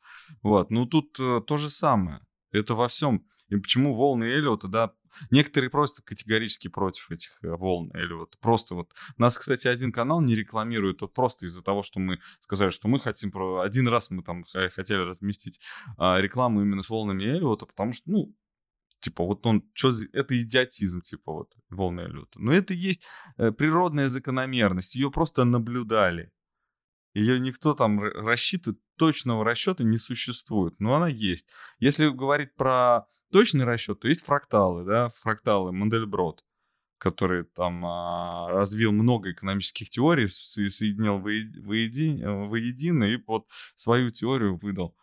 [0.43, 2.21] Вот, ну тут э, то же самое.
[2.53, 3.27] Это во всем.
[3.49, 4.93] И почему волны Эллиота, да,
[5.31, 8.93] Некоторые просто категорически против этих э, волн или вот просто вот.
[9.17, 13.01] Нас, кстати, один канал не рекламирует вот просто из-за того, что мы сказали, что мы
[13.01, 13.61] хотим про...
[13.61, 15.61] Один раз мы там хотели разместить
[15.97, 18.35] а, рекламу именно с волнами Эллиота, потому что, ну,
[19.03, 22.39] Типа, вот он, что это идиотизм, типа, вот, волны люта.
[22.41, 23.03] Но это есть
[23.37, 26.31] э, природная закономерность, ее просто наблюдали.
[27.13, 31.49] Ее никто там рассчитывает, точного расчета не существует, но она есть.
[31.81, 36.45] Если говорить про точный расчет, то есть фракталы, да, фракталы, Мандельброд,
[36.99, 44.95] который там а, развил много экономических теорий, соединил воедино, воедино и под свою теорию выдал.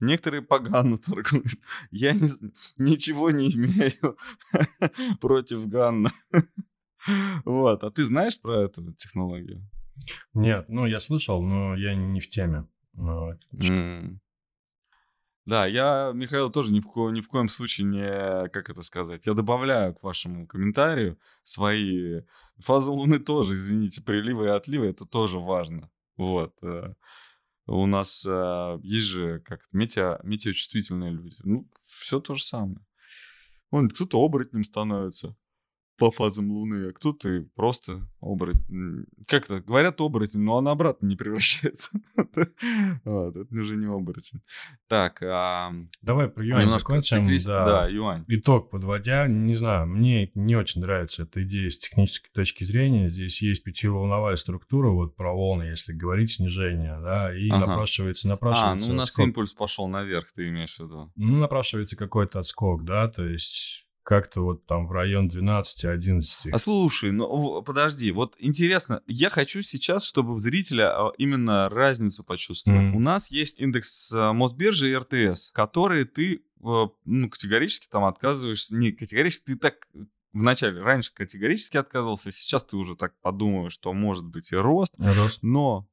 [0.00, 1.60] Некоторые погано торгуют.
[1.90, 2.30] Я не,
[2.78, 4.16] ничего не имею
[5.20, 6.10] против Ганна.
[7.44, 7.84] Вот.
[7.84, 9.62] А ты знаешь про эту технологию?
[10.32, 12.66] Нет, ну я слышал, но я не в теме.
[12.96, 14.18] Mm.
[15.50, 19.26] Да, я, Михаил, тоже ни в, ко, ни в коем случае не, как это сказать,
[19.26, 22.20] я добавляю к вашему комментарию свои
[22.58, 25.90] фазы Луны тоже, извините, приливы и отливы, это тоже важно.
[26.16, 26.54] Вот.
[26.62, 26.94] Э,
[27.66, 31.34] у нас э, есть же как метео, метеочувствительные люди.
[31.42, 32.86] Ну, все то же самое.
[33.70, 35.34] Он кто-то оборотнем становится
[36.00, 39.04] по фазам Луны, а кто-то просто оборотень.
[39.26, 39.60] Как это?
[39.60, 41.90] Говорят оборотень, но он обратно не превращается.
[43.04, 44.40] вот, это уже не оборотень.
[44.88, 45.22] Так.
[45.22, 45.70] А...
[46.00, 47.26] Давай про юань закончим.
[47.44, 47.64] Да.
[47.66, 48.24] да, юань.
[48.28, 53.10] Итог подводя, не знаю, мне не очень нравится эта идея с технической точки зрения.
[53.10, 57.66] Здесь есть пятиволновая структура, вот про волны, если говорить, снижение, да, и ага.
[57.66, 58.86] напрашивается, напрашивается.
[58.86, 59.26] А, ну у нас отскок.
[59.26, 61.12] импульс пошел наверх, ты имеешь в виду?
[61.14, 66.50] Ну, напрашивается какой-то отскок, да, то есть как-то вот там в район 12-11.
[66.50, 72.80] А слушай, ну подожди, вот интересно, я хочу сейчас, чтобы зрителя а, именно разницу почувствовал.
[72.80, 72.96] Mm.
[72.96, 78.74] У нас есть индекс а, Мосбиржи и РТС, которые ты а, ну, категорически там отказываешься,
[78.74, 79.86] не категорически, ты так
[80.32, 85.44] вначале, раньше категорически отказывался, сейчас ты уже так подумаешь, что может быть и рост, рост.
[85.44, 85.88] но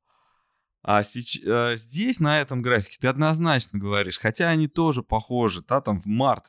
[0.82, 6.01] а сейчас, здесь, на этом графике, ты однозначно говоришь, хотя они тоже похожи, да, там
[6.01, 6.45] в март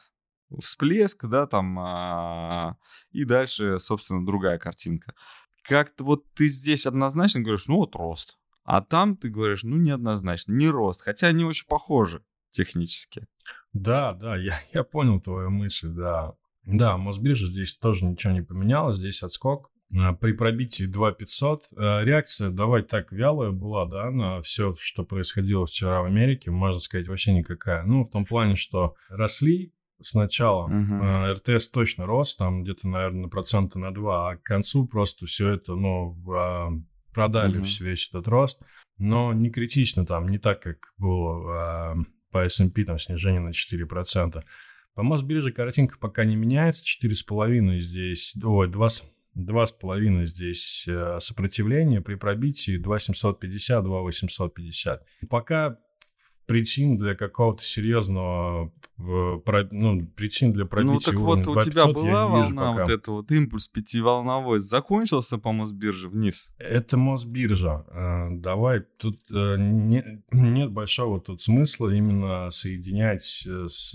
[0.61, 2.77] всплеск, да, там, а,
[3.11, 5.15] и дальше, собственно, другая картинка.
[5.63, 10.53] Как-то вот ты здесь однозначно говоришь, ну вот рост, а там ты говоришь, ну неоднозначно,
[10.53, 13.27] не рост, хотя они очень похожи технически.
[13.73, 16.35] Да, да, я, я понял твою мысль, да.
[16.65, 19.71] Да, Мосбиржа здесь тоже ничего не поменялось, здесь отскок.
[19.97, 25.65] А, при пробитии 2500 а, реакция, давай так, вялая была, да, на все, что происходило
[25.67, 27.85] вчера в Америке, можно сказать, вообще никакая.
[27.85, 30.65] Ну, в том плане, что росли сначала.
[30.67, 31.33] Угу.
[31.35, 35.51] РТС точно рос, там где-то, наверное, на процента на 2, а к концу просто все
[35.51, 36.71] это, ну, а,
[37.13, 37.67] продали угу.
[37.81, 38.61] весь этот рост.
[38.99, 41.95] Но не критично там, не так, как было а,
[42.31, 44.43] по S&P, там снижение на 4%.
[44.95, 48.89] По Мосбирже картинка пока не меняется, 4,5 здесь, ой, 2,
[49.37, 55.07] 2,5 здесь э, сопротивление при пробитии 2,750, 2,850.
[55.31, 55.79] Пока
[56.49, 62.27] причин для какого-то серьезного, э, ну, причин для пробития Ну, так вот, у тебя была
[62.27, 62.83] волна, пока.
[62.83, 66.51] вот это вот импульс пятиволновой, закончился по Мосбирже вниз?
[66.59, 67.85] Это Мосбиржа.
[67.91, 73.95] Э, давай, тут э, не, нет большого тут смысла именно соединять с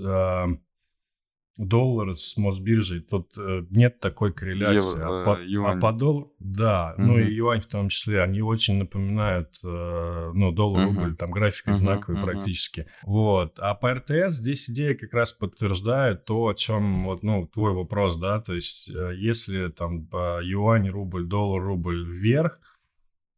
[1.57, 4.97] доллар с Мосбиржей, тут э, нет такой корреляции.
[4.97, 5.77] Евро, а, по, э, юань.
[5.77, 7.05] а по доллару, да, угу.
[7.05, 11.15] ну и юань в том числе, они очень напоминают, э, ну, доллар-рубль, угу.
[11.15, 12.25] там график угу, одинаковый угу.
[12.25, 12.87] практически.
[13.03, 13.59] Вот.
[13.59, 18.17] А по РТС здесь идея как раз подтверждает то, о чем, вот, ну, твой вопрос,
[18.17, 22.57] да, то есть если там по юань, рубль, доллар, рубль вверх,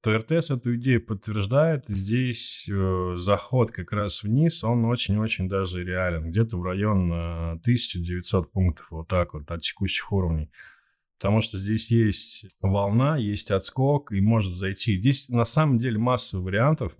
[0.05, 1.85] то РТС эту идею подтверждает.
[1.87, 6.29] Здесь э, заход как раз вниз, он очень-очень даже реален.
[6.29, 10.51] Где-то в район э, 1900 пунктов, вот так вот, от текущих уровней.
[11.17, 14.99] Потому что здесь есть волна, есть отскок, и может зайти.
[14.99, 16.95] Здесь на самом деле масса вариантов.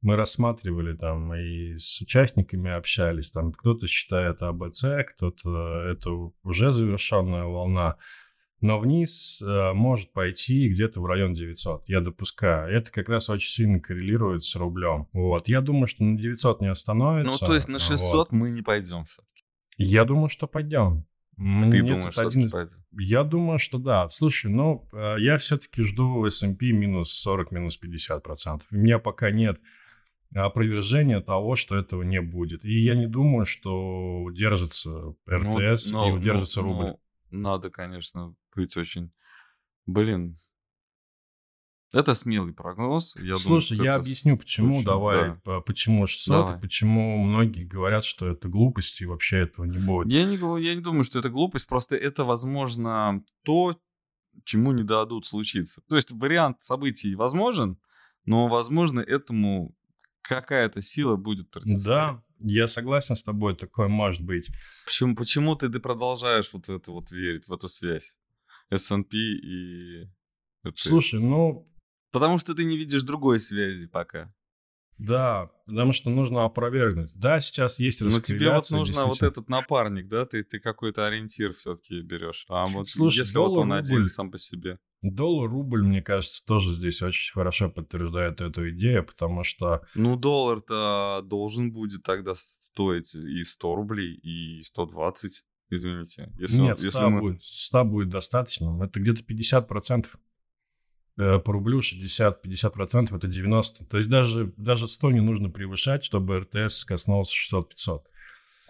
[0.00, 3.30] Мы рассматривали там и с участниками общались.
[3.32, 6.10] Там кто-то считает АБЦ, кто-то это
[6.42, 7.98] уже завершенная волна
[8.60, 11.84] но вниз э, может пойти где-то в район 900.
[11.86, 12.70] Я допускаю.
[12.70, 15.08] Это как раз очень сильно коррелирует с рублем.
[15.12, 15.48] Вот.
[15.48, 17.38] Я думаю, что на 900 не остановится.
[17.40, 18.32] Ну, то есть на 600 вот.
[18.32, 19.44] мы не пойдем все-таки?
[19.78, 21.06] Я думаю, что пойдем.
[21.36, 22.50] Мне Ты думаешь, что один...
[22.50, 22.84] пойдем?
[22.92, 24.10] Я думаю, что да.
[24.10, 28.68] Слушай, ну, э, я все-таки жду S&P минус 40, минус 50 процентов.
[28.70, 29.58] У меня пока нет
[30.34, 32.64] опровержения того, что этого не будет.
[32.64, 36.84] И я не думаю, что удержится РТС ну, но, и удержится ну, рубль.
[36.84, 39.12] Ну, надо, конечно, быть очень...
[39.86, 40.38] Блин,
[41.92, 43.16] это смелый прогноз.
[43.16, 44.76] Я Слушай, думаю, я объясню, почему.
[44.76, 44.84] Очень...
[44.84, 45.60] Давай, да.
[45.60, 46.56] почему 600, Давай.
[46.56, 50.12] и почему многие говорят, что это глупость, и вообще этого не будет.
[50.12, 53.76] Я не, я не думаю, что это глупость, просто это, возможно, то,
[54.44, 55.82] чему не дадут случиться.
[55.88, 57.76] То есть вариант событий возможен,
[58.24, 59.74] но, возможно, этому
[60.22, 61.84] какая-то сила будет противостоять.
[61.84, 64.50] Да, Я согласен с тобой, такое может быть.
[64.84, 68.16] Почему, почему ты, ты продолжаешь вот это вот верить, в эту связь?
[68.70, 70.04] S&P и...
[70.64, 70.72] RTS?
[70.76, 71.66] Слушай, ну...
[72.12, 74.32] Потому что ты не видишь другой связи пока.
[75.00, 77.12] Да, потому что нужно опровергнуть.
[77.14, 80.26] Да, сейчас есть Но тебе вот нужно вот этот напарник, да?
[80.26, 82.44] Ты, ты какой-то ориентир все-таки берешь.
[82.48, 84.78] А вот Слушай, если вот он один сам по себе.
[85.02, 89.80] Доллар, рубль, мне кажется, тоже здесь очень хорошо подтверждает эту идею, потому что...
[89.94, 96.32] Ну, доллар-то должен будет тогда стоить и 100 рублей, и 120, извините.
[96.38, 97.20] Если Нет, он, 100, если мы...
[97.20, 98.84] будет, 100 будет достаточно.
[98.84, 100.06] Это где-то 50%.
[101.20, 103.84] Э, по рублю 60-50% это 90.
[103.84, 108.02] То есть даже, даже 100 не нужно превышать, чтобы РТС коснулся 600-500.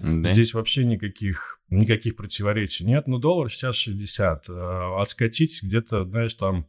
[0.00, 0.32] Да.
[0.32, 3.06] Здесь вообще никаких, никаких противоречий нет.
[3.06, 4.48] Но доллар сейчас 60.
[4.48, 6.66] Э, отскочить где-то, знаешь, там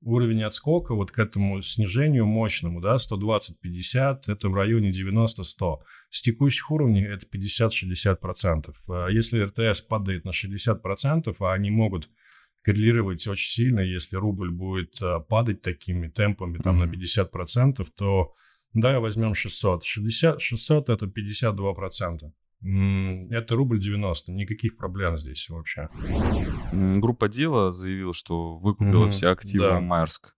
[0.00, 5.78] уровень отскока вот к этому снижению мощному, да, 120-50, это в районе 90-100.
[6.10, 8.74] С текущих уровней это 50-60%.
[8.88, 12.10] Э, если РТС падает на 60%, а они могут
[12.62, 13.80] коррелировать очень сильно.
[13.80, 16.86] Если рубль будет э, падать такими темпами там mm-hmm.
[16.86, 18.34] на 50%, то
[18.74, 19.84] да, возьмем 600.
[19.84, 22.32] 60, 600 это 52%.
[22.64, 25.88] Это рубль 90, никаких проблем здесь вообще.
[26.72, 29.80] Группа дела заявила, что выкупила mm-hmm, все активы да.
[29.80, 30.36] Майерск.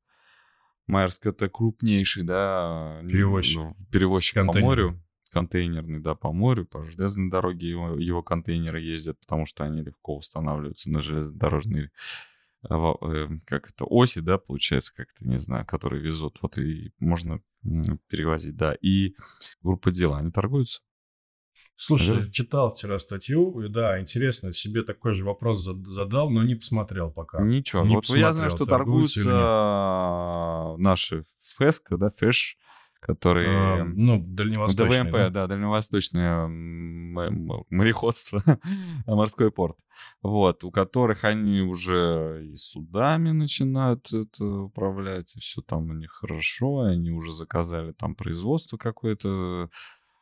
[0.86, 5.00] Майерск это крупнейший, да, перевозчик, ну, перевозчик по морю
[5.34, 10.16] контейнерный, да, по морю, по железной дороге его, его контейнеры ездят, потому что они легко
[10.16, 11.90] устанавливаются на железнодорожные
[12.70, 16.38] э, как это, оси, да, получается, как-то, не знаю, которые везут.
[16.40, 17.40] Вот и можно
[18.08, 18.74] перевозить, да.
[18.80, 19.16] И
[19.62, 20.82] группа дела, они торгуются?
[21.76, 26.54] Слушай, я читал вчера статью, и да, интересно, себе такой же вопрос задал, но не
[26.54, 27.42] посмотрел пока.
[27.42, 31.24] Ничего, не вот посмотрел, я знаю, что торгуются, торгуются наши
[31.58, 32.56] Феска, да, Фэш,
[33.00, 33.82] которые...
[33.82, 35.02] А, ну, дальневосточные.
[35.04, 38.42] ДВМП, да, да дальневосточное мореходство,
[39.06, 39.76] морской порт.
[40.22, 46.12] Вот, у которых они уже и судами начинают это управлять, и все там у них
[46.12, 49.70] хорошо, они уже заказали там производство какое-то,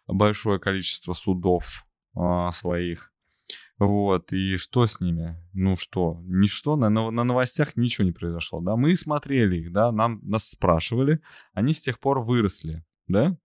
[0.06, 1.84] большое количество судов
[2.14, 3.12] а, своих.
[3.78, 5.36] Вот, и что с ними?
[5.52, 8.76] Ну что, ничто, на, на новостях ничего не произошло, да?
[8.76, 11.20] Мы смотрели их, да, нам, нас спрашивали,
[11.52, 13.36] они с тех пор выросли, да?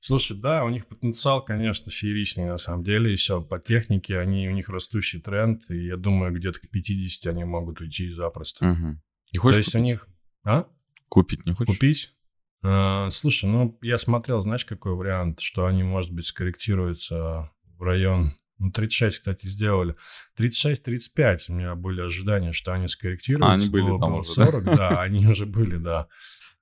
[0.00, 3.10] Слушай, да, у них потенциал, конечно, фееричный на самом деле.
[3.10, 7.44] Еще по технике они, у них растущий тренд, и я думаю, где-то к 50 они
[7.44, 8.70] могут уйти запросто.
[8.70, 9.00] Угу.
[9.32, 9.80] Не хочешь То есть купить?
[9.80, 10.08] у них...
[10.44, 10.66] А?
[11.08, 11.74] Купить не хочешь?
[11.74, 12.15] Купить?
[12.62, 18.32] А, слушай, ну, я смотрел, знаешь, какой вариант, что они, может быть, скорректируются в район
[18.58, 19.96] ну, 36, кстати, сделали.
[20.38, 23.50] 36-35 у меня были ожидания, что они скорректируются.
[23.50, 24.76] А, они были там уже, 40, да?
[24.76, 26.08] да, они уже были, да.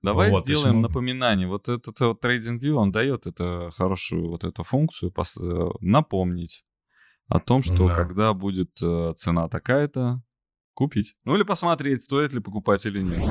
[0.01, 0.81] Давай вот, сделаем мы...
[0.83, 1.47] напоминание.
[1.47, 5.37] Вот этот вот TradingView, он дает это хорошую вот эту функцию пос...
[5.37, 6.63] Э, напомнить
[7.27, 7.95] о том, что да.
[7.95, 10.21] когда будет э, цена такая-то,
[10.75, 11.15] купить.
[11.23, 13.23] Ну или посмотреть, стоит ли покупать или нет.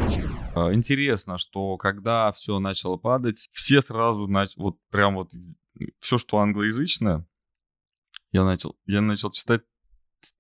[0.55, 4.57] А, интересно, что когда все начало падать, все сразу, нач...
[4.57, 5.31] вот прям вот
[6.01, 7.27] все, что англоязычное,
[8.33, 9.63] я начал, я начал читать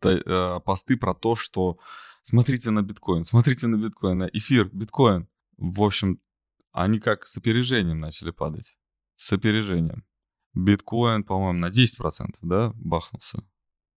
[0.02, 1.78] э, посты про то, что
[2.22, 5.28] смотрите на биткоин, смотрите на биткоин, на эфир, биткоин.
[5.58, 6.20] В общем,
[6.72, 8.76] они как с опережением начали падать.
[9.14, 10.04] С опережением.
[10.54, 13.44] Биткоин, по-моему, на 10%, да, бахнулся.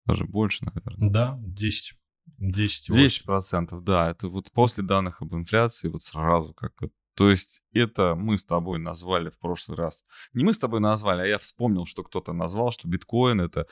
[0.07, 1.11] Даже больше, наверное.
[1.11, 1.95] Да, 10.
[2.39, 4.11] 10, 10 процентов, да.
[4.11, 6.73] Это вот после данных об инфляции вот сразу как
[7.15, 10.05] то есть это мы с тобой назвали в прошлый раз.
[10.35, 13.67] Не мы с тобой назвали, а я вспомнил, что кто-то назвал, что биткоин это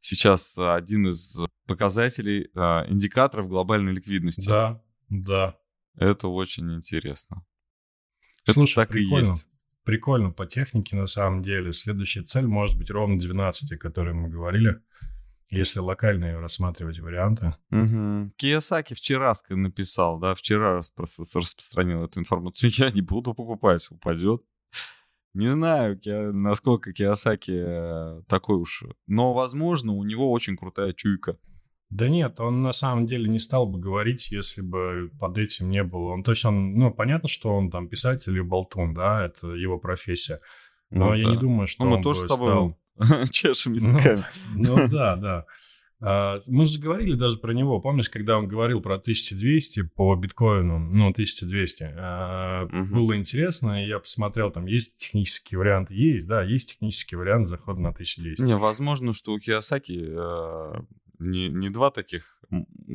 [0.00, 4.48] сейчас один из показателей, а, индикаторов глобальной ликвидности.
[4.48, 5.56] Да, да.
[5.94, 7.44] Это очень интересно.
[8.48, 9.26] Слушай, это так прикольно.
[9.26, 9.46] и есть.
[9.84, 11.72] Прикольно по технике на самом деле.
[11.72, 14.80] Следующая цель может быть ровно 12, о которой мы говорили.
[15.50, 17.54] Если локальные рассматривать варианты.
[17.70, 18.32] Угу.
[18.36, 22.70] Киясаки вчера написал, да, вчера распро- распространил эту информацию.
[22.74, 24.42] Я не буду покупать, упадет.
[25.34, 26.00] Не знаю,
[26.34, 28.84] насколько Киосаки э, такой уж.
[29.06, 31.38] Но, возможно, у него очень крутая чуйка.
[31.90, 35.82] Да нет, он на самом деле не стал бы говорить, если бы под этим не
[35.82, 36.12] было.
[36.12, 39.78] Он, то есть он, ну, понятно, что он там писатель и болтун, да, это его
[39.78, 40.40] профессия.
[40.90, 41.30] Но ну, я да.
[41.30, 42.78] не думаю, что ну, мы он тоже бы с тобой стал...
[43.30, 44.24] чешем языками.
[44.54, 45.46] Ну, ну да, да.
[46.00, 47.80] А, мы же говорили даже про него.
[47.80, 51.84] Помнишь, когда он говорил про 1200 по биткоину, ну, 1200,
[52.64, 52.94] угу.
[52.94, 55.94] было интересно, я посмотрел, там есть технические варианты.
[55.94, 58.42] Есть, да, есть технический вариант захода на 1200.
[58.42, 60.72] Не, возможно, что у Киосаки э,
[61.18, 62.38] не, не два таких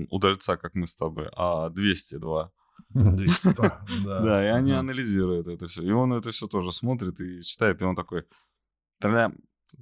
[0.09, 2.51] удальца, как мы с тобой, а 202.
[2.89, 4.19] 202, да.
[4.21, 5.83] Да, и они анализируют это все.
[5.83, 8.23] И он это все тоже смотрит и читает, и он такой,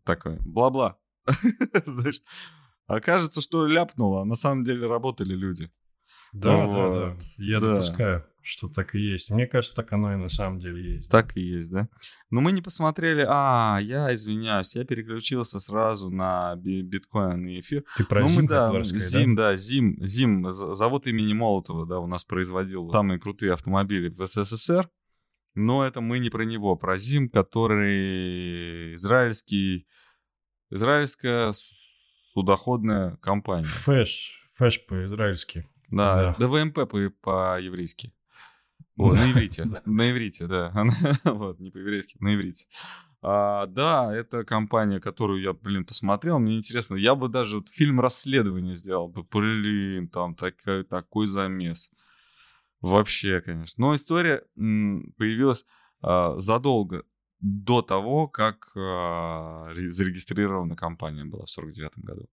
[0.04, 0.98] такое, бла-бла.
[1.86, 2.22] Знаешь,
[2.88, 5.72] окажется, что ляпнуло, а на самом деле работали люди.
[6.34, 6.76] Да, Вот.
[6.76, 7.18] да, да.
[7.38, 7.72] Я Да.
[7.74, 9.32] допускаю, что так и есть.
[9.32, 11.10] Мне кажется, так оно и на самом деле есть.
[11.10, 11.90] Так и есть, да?
[12.30, 13.26] Но мы не посмотрели...
[13.28, 17.84] А, я извиняюсь, я переключился сразу на би- биткоин и эфир.
[17.98, 19.56] Ты про ну, мы, Зим да, хотел рассказать, Зим, да?
[19.58, 24.90] Зим, Зим, з- завод имени Молотова, да, у нас производил самые крутые автомобили в СССР.
[25.54, 29.86] Но это мы не про него, про Зим, который израильский,
[30.70, 31.54] израильская
[32.34, 33.66] судоходная компания.
[33.66, 35.68] FESCO, FESCO по-израильски.
[35.90, 36.48] Да, Да.
[36.48, 38.14] ДВМП по- по-еврейски.
[38.96, 39.66] Вот, на иврите.
[39.86, 40.72] На иврите, да.
[41.26, 42.68] Вот, не по-еврейски, на иврите.
[43.24, 46.40] А, да, это компания, которую я, блин, посмотрел.
[46.40, 49.24] Мне интересно, я бы даже вот фильм расследования сделал бы.
[49.24, 51.92] Блин, там такой, такой замес.
[52.82, 53.86] Вообще, конечно.
[53.86, 55.66] Но история появилась
[56.02, 57.04] а, задолго
[57.40, 62.28] до того, как а, ре- зарегистрирована компания была в 49 году.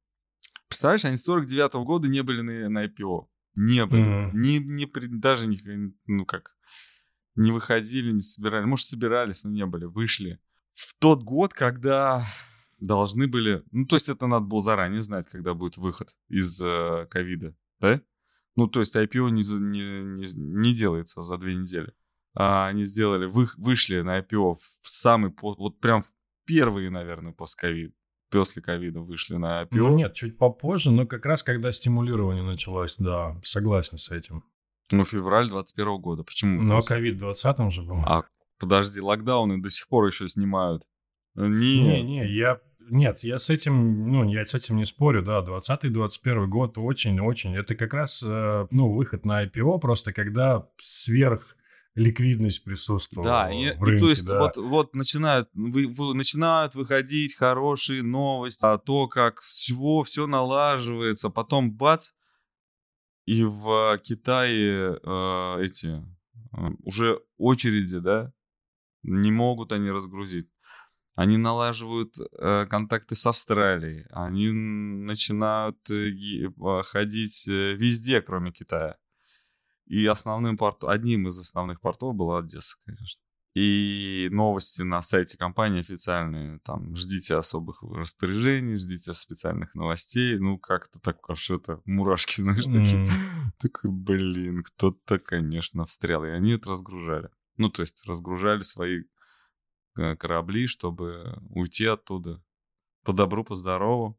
[0.69, 3.27] Представляешь, они с 49 года не были на, на IPO.
[3.55, 4.03] Не были.
[4.03, 4.41] Мгм.
[4.41, 4.87] Не, не
[5.19, 5.59] даже не,
[6.07, 6.55] ну как,
[7.35, 8.65] не выходили, не собирали.
[8.65, 9.85] Может, собирались, но не были.
[9.85, 10.39] Вышли.
[10.73, 12.25] В тот год, когда
[12.79, 13.65] должны были...
[13.73, 18.01] Ну, то есть это надо было заранее знать, когда будет выход из э, ковида, да?
[18.59, 21.93] Ну, то есть IPO не, не, не, не делается за две недели.
[22.35, 26.11] А они сделали, вы, вышли на IPO в самый, вот прям в
[26.45, 27.95] первые, наверное, после ковида.
[28.33, 29.69] После ковида вышли на IPO.
[29.77, 34.43] Ну нет, чуть попозже, но как раз когда стимулирование началось, да, согласен с этим.
[34.91, 36.25] Ну, февраль 21 года.
[36.25, 36.61] Почему?
[36.61, 37.99] Но Просто- ковид в 20 же был.
[38.07, 38.25] А,
[38.59, 40.83] подожди, локдауны до сих пор еще снимают.
[41.37, 42.61] Не, Не, не, я...
[42.91, 47.75] Нет, я с этим, ну, я с этим не спорю, да, 20-21 год очень-очень, это
[47.75, 51.57] как раз, э, ну, выход на IPO, просто когда сверх
[51.95, 54.41] ликвидность присутствовала Да, и, в и рынке, то есть да.
[54.41, 61.29] вот, вот начинают, вы, вы- начинают выходить хорошие новости о то, как всего, все налаживается,
[61.31, 62.11] потом бац,
[63.27, 66.03] и в Китае э, эти
[66.57, 68.33] э, уже очереди, да,
[69.03, 70.49] не могут они разгрузить.
[71.19, 76.13] Они налаживают э, контакты с Австралией, они начинают э,
[76.85, 78.99] ходить э, везде, кроме Китая.
[79.87, 83.21] И основным портом, одним из основных портов была Одесса, конечно.
[83.53, 86.61] И новости на сайте компании официальные.
[86.61, 90.39] Там ждите особых распоряжений, ждите специальных новостей.
[90.39, 93.09] Ну, как-то так это мурашки, знаешь, такие.
[93.09, 93.53] М.
[93.59, 96.25] Такой, блин, кто-то, конечно, встрял.
[96.25, 97.29] И они это разгружали.
[97.57, 99.03] Ну, то есть разгружали свои
[100.19, 102.43] корабли, чтобы уйти оттуда.
[103.05, 104.19] По добру, по здорову.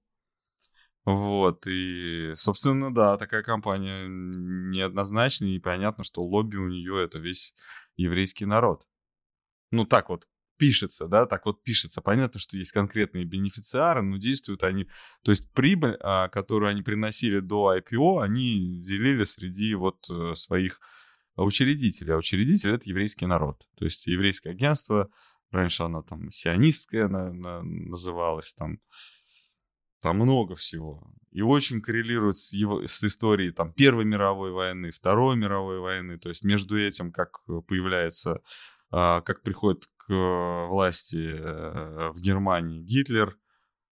[1.06, 7.56] Вот, и, собственно, да, такая компания неоднозначная, и понятно, что лобби у нее это весь
[7.96, 8.86] еврейский народ.
[9.72, 10.26] Ну, так вот
[10.58, 12.02] пишется, да, так вот пишется.
[12.02, 14.88] Понятно, что есть конкретные бенефициары, но действуют они...
[15.24, 20.82] То есть прибыль, а, которую они приносили до IPO, они делили среди вот э, своих
[21.38, 22.14] учредителей.
[22.14, 23.66] А учредитель— это еврейский народ.
[23.78, 25.10] То есть еврейское агентство,
[25.52, 28.80] раньше оно там сионистское на- на- называлось, там
[30.02, 31.12] там много всего.
[31.32, 36.18] И очень коррелирует с, его, с историей там, Первой мировой войны, Второй мировой войны.
[36.18, 38.42] То есть между этим, как появляется,
[38.92, 43.38] а, как приходит к э, власти э, в Германии Гитлер,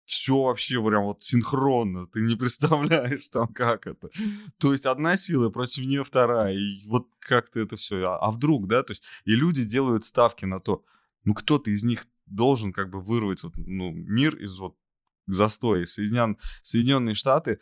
[0.05, 2.07] все вообще прям вот синхронно.
[2.07, 4.09] Ты не представляешь там, как это.
[4.57, 6.53] То есть одна сила против нее вторая.
[6.53, 8.03] И вот как-то это все.
[8.05, 8.81] А, а вдруг, да?
[8.83, 10.85] То есть и люди делают ставки на то,
[11.27, 14.77] ну кто-то из них должен как бы вырвать вот, ну, мир из вот
[15.25, 15.85] застоя.
[15.85, 17.59] Соединен, Соединенные Штаты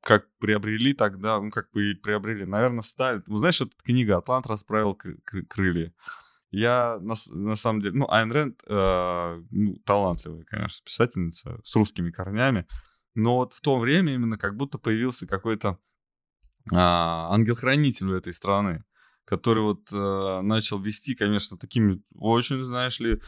[0.00, 3.22] как приобрели тогда, ну как приобрели, наверное, стали.
[3.26, 5.92] Ну, знаешь, эта книга «Атлант расправил кры- кры- крылья».
[6.50, 12.10] Я на, на самом деле, ну, Айн Рэнд э, ну, талантливая, конечно, писательница с русскими
[12.10, 12.66] корнями,
[13.14, 15.78] но вот в то время именно как будто появился какой-то
[16.70, 18.84] а, ангел-хранитель у этой страны,
[19.24, 23.20] который вот э, начал вести, конечно, такими очень, знаешь ли,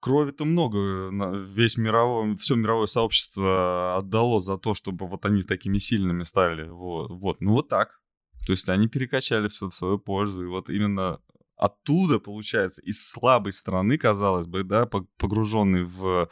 [0.00, 1.10] крови-то много.
[1.10, 6.68] на- Весь мировой, все мировое сообщество отдало за то, чтобы вот они такими сильными стали.
[6.68, 7.40] Вот, вот.
[7.40, 8.00] ну вот так.
[8.46, 10.44] То есть они перекачали все в свою пользу.
[10.44, 11.20] И вот именно
[11.56, 16.28] оттуда, получается, из слабой страны, казалось бы, да, пог- погруженный в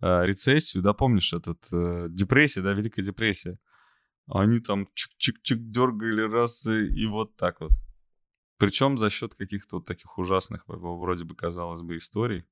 [0.00, 3.58] э, рецессию, да, помнишь этот э, депрессия, да, Великая депрессия.
[4.28, 7.72] Они там чик-чик-чик дергали раз и, и вот так вот.
[8.60, 12.44] Причем за счет каких-то вот таких ужасных, вроде бы, казалось бы, историй,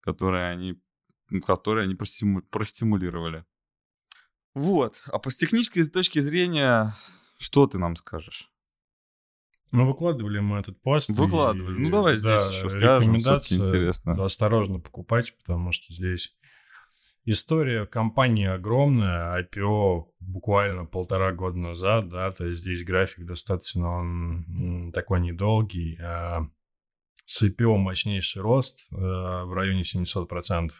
[0.00, 0.80] которые они,
[1.44, 3.44] которые они простиму- простимулировали.
[4.54, 5.02] Вот.
[5.06, 6.94] А по с технической точки зрения,
[7.38, 8.48] что ты нам скажешь?
[9.72, 11.10] Ну, выкладывали мы этот пост.
[11.10, 11.78] и- Выкладывали.
[11.78, 14.24] Ну, давай да, здесь еще скажем, рекомендация интересно.
[14.24, 16.36] осторожно покупать, потому что здесь
[17.24, 24.92] история компании огромная, IPO буквально полтора года назад, да, то есть здесь график достаточно он
[24.92, 25.98] такой недолгий.
[26.02, 26.42] А
[27.24, 30.70] с IPO мощнейший рост э, в районе 700%.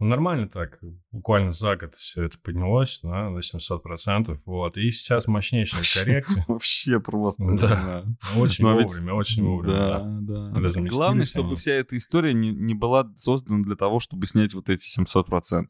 [0.00, 0.78] Ну, нормально так,
[1.12, 6.42] буквально за год все это поднялось да, на 700%, вот, и сейчас мощнейшая коррекция.
[6.48, 7.44] Вообще просто.
[7.56, 10.20] Да, очень вовремя, очень вовремя.
[10.22, 10.80] Да, да.
[10.88, 14.88] Главное, чтобы вся эта история не, не была создана для того, чтобы снять вот эти
[14.98, 15.68] 700%.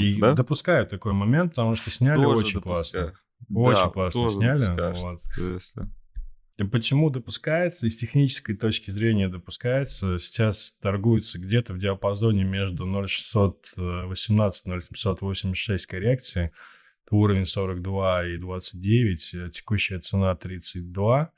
[0.00, 0.34] И да?
[0.34, 3.12] допускаю такой момент, потому что сняли Тоже очень допускаю.
[3.48, 3.60] классно.
[3.60, 5.02] Очень да, классно сняли.
[5.02, 5.22] Вот.
[5.36, 5.88] Если...
[6.72, 14.66] Почему допускается, и с технической точки зрения допускается, сейчас торгуется где-то в диапазоне между 0,618
[14.66, 16.52] 0,786 коррекции,
[17.10, 21.30] уровень 42 и 29, э, текущая цена 32.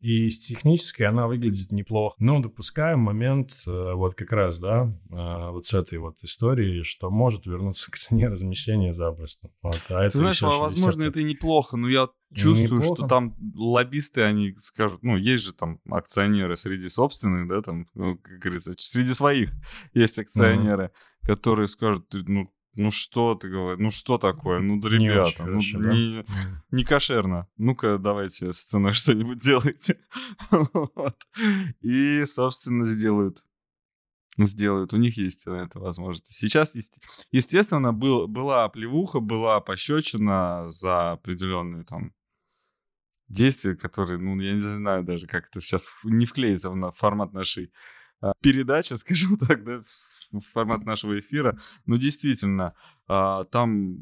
[0.00, 2.16] И с технической она выглядит неплохо.
[2.18, 7.10] Но допускаем момент э, вот как раз, да, э, вот с этой вот истории, что
[7.10, 9.50] может вернуться к цене размещения запросто.
[9.60, 12.94] Вот, а это Ты знаешь, возможно, это и неплохо, но я чувствую, неплохо.
[12.94, 18.16] что там лоббисты, они скажут, ну, есть же там акционеры среди собственных, да, там, ну,
[18.16, 19.50] как говорится, среди своих
[19.92, 21.26] есть акционеры, mm-hmm.
[21.26, 25.60] которые скажут, ну, ну что ты говоришь, ну что такое, ну да, ребята, не ну
[25.60, 26.62] хорошо, не, да?
[26.70, 27.48] не кошерно.
[27.56, 29.98] Ну-ка давайте с ценой что-нибудь делайте.
[30.50, 31.16] вот.
[31.80, 33.44] И, собственно, сделают.
[34.38, 34.94] Сделают.
[34.94, 36.32] У них есть на это возможность.
[36.32, 36.74] Сейчас,
[37.32, 42.14] естественно, был, была оплевуха, была пощечина за определенные там
[43.28, 47.72] действия, которые, ну, я не знаю даже, как это сейчас не вклеится в формат нашей
[48.20, 49.82] а, передачи, скажем так, да,
[50.30, 51.58] в формат нашего эфира.
[51.86, 52.74] Но действительно,
[53.06, 53.96] а, там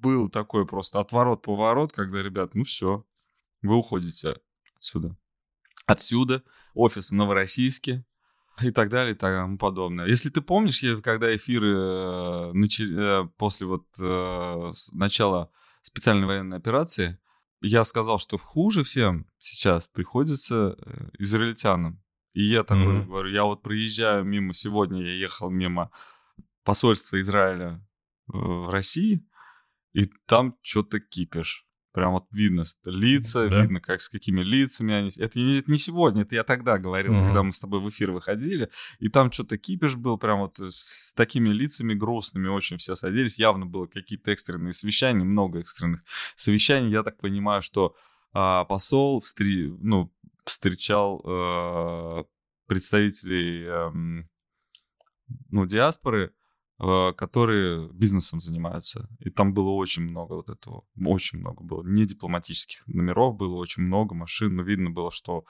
[0.00, 3.06] был такой просто отворот-поворот, когда, ребят, ну все,
[3.62, 4.36] вы уходите
[4.76, 5.16] отсюда.
[5.86, 6.42] Отсюда,
[6.74, 8.04] офис в Новороссийске,
[8.62, 10.06] и так далее и тому подобное.
[10.06, 15.50] Если ты помнишь, я, когда эфиры э, э, после вот э, начала
[15.82, 17.18] специальной военной операции,
[17.60, 20.76] я сказал, что хуже всем сейчас приходится
[21.18, 22.03] израильтянам.
[22.34, 23.06] И я такой mm-hmm.
[23.06, 25.90] говорю, я вот проезжаю мимо, сегодня я ехал мимо
[26.64, 27.80] посольства Израиля
[28.28, 29.24] э, в России,
[29.92, 31.64] и там что-то кипишь.
[31.92, 33.62] Прям вот видно лица, да?
[33.62, 35.10] видно, как с какими лицами они.
[35.16, 37.26] Это не, это не сегодня, это я тогда говорил, mm-hmm.
[37.26, 38.68] когда мы с тобой в эфир выходили.
[38.98, 43.38] И там что-то кипиш был, прям вот с такими лицами грустными очень все садились.
[43.38, 46.02] Явно было какие-то экстренные совещания, много экстренных
[46.34, 46.90] совещаний.
[46.90, 47.94] Я так понимаю, что
[48.32, 49.72] а, посол встри...
[49.78, 50.12] ну,
[50.44, 52.24] встречал э,
[52.66, 54.24] представителей э,
[55.50, 56.32] ну, диаспоры,
[56.80, 59.08] э, которые бизнесом занимаются.
[59.20, 61.82] И там было очень много вот этого, очень много было.
[61.82, 65.44] Не дипломатических номеров было очень много машин, но видно было, что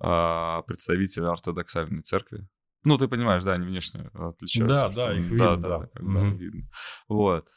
[0.00, 2.46] э, представители ортодоксальной церкви.
[2.82, 4.90] Ну, ты понимаешь, да, они внешне отличаются.
[4.96, 5.56] Да, да, их видно, да.
[5.56, 6.36] да, да, да mm-hmm.
[6.36, 6.70] видно.
[7.08, 7.48] Вот.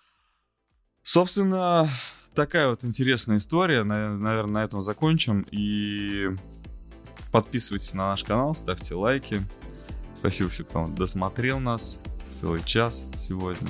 [1.01, 1.89] Собственно,
[2.35, 3.83] такая вот интересная история.
[3.83, 5.45] Наверное, на этом закончим.
[5.51, 6.29] И
[7.33, 9.41] Подписывайтесь на наш канал, ставьте лайки.
[10.15, 11.99] Спасибо всем, кто досмотрел нас
[12.39, 13.69] целый час сегодня.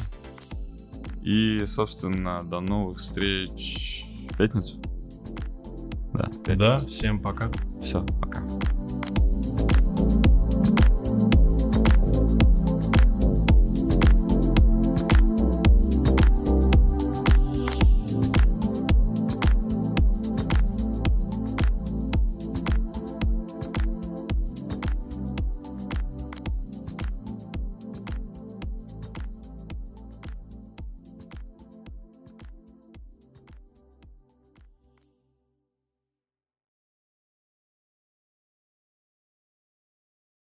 [1.21, 4.81] И, собственно, до новых встреч в пятницу.
[6.11, 6.57] Да, пятницу.
[6.57, 7.49] Да, всем пока.
[7.81, 8.43] Все, пока.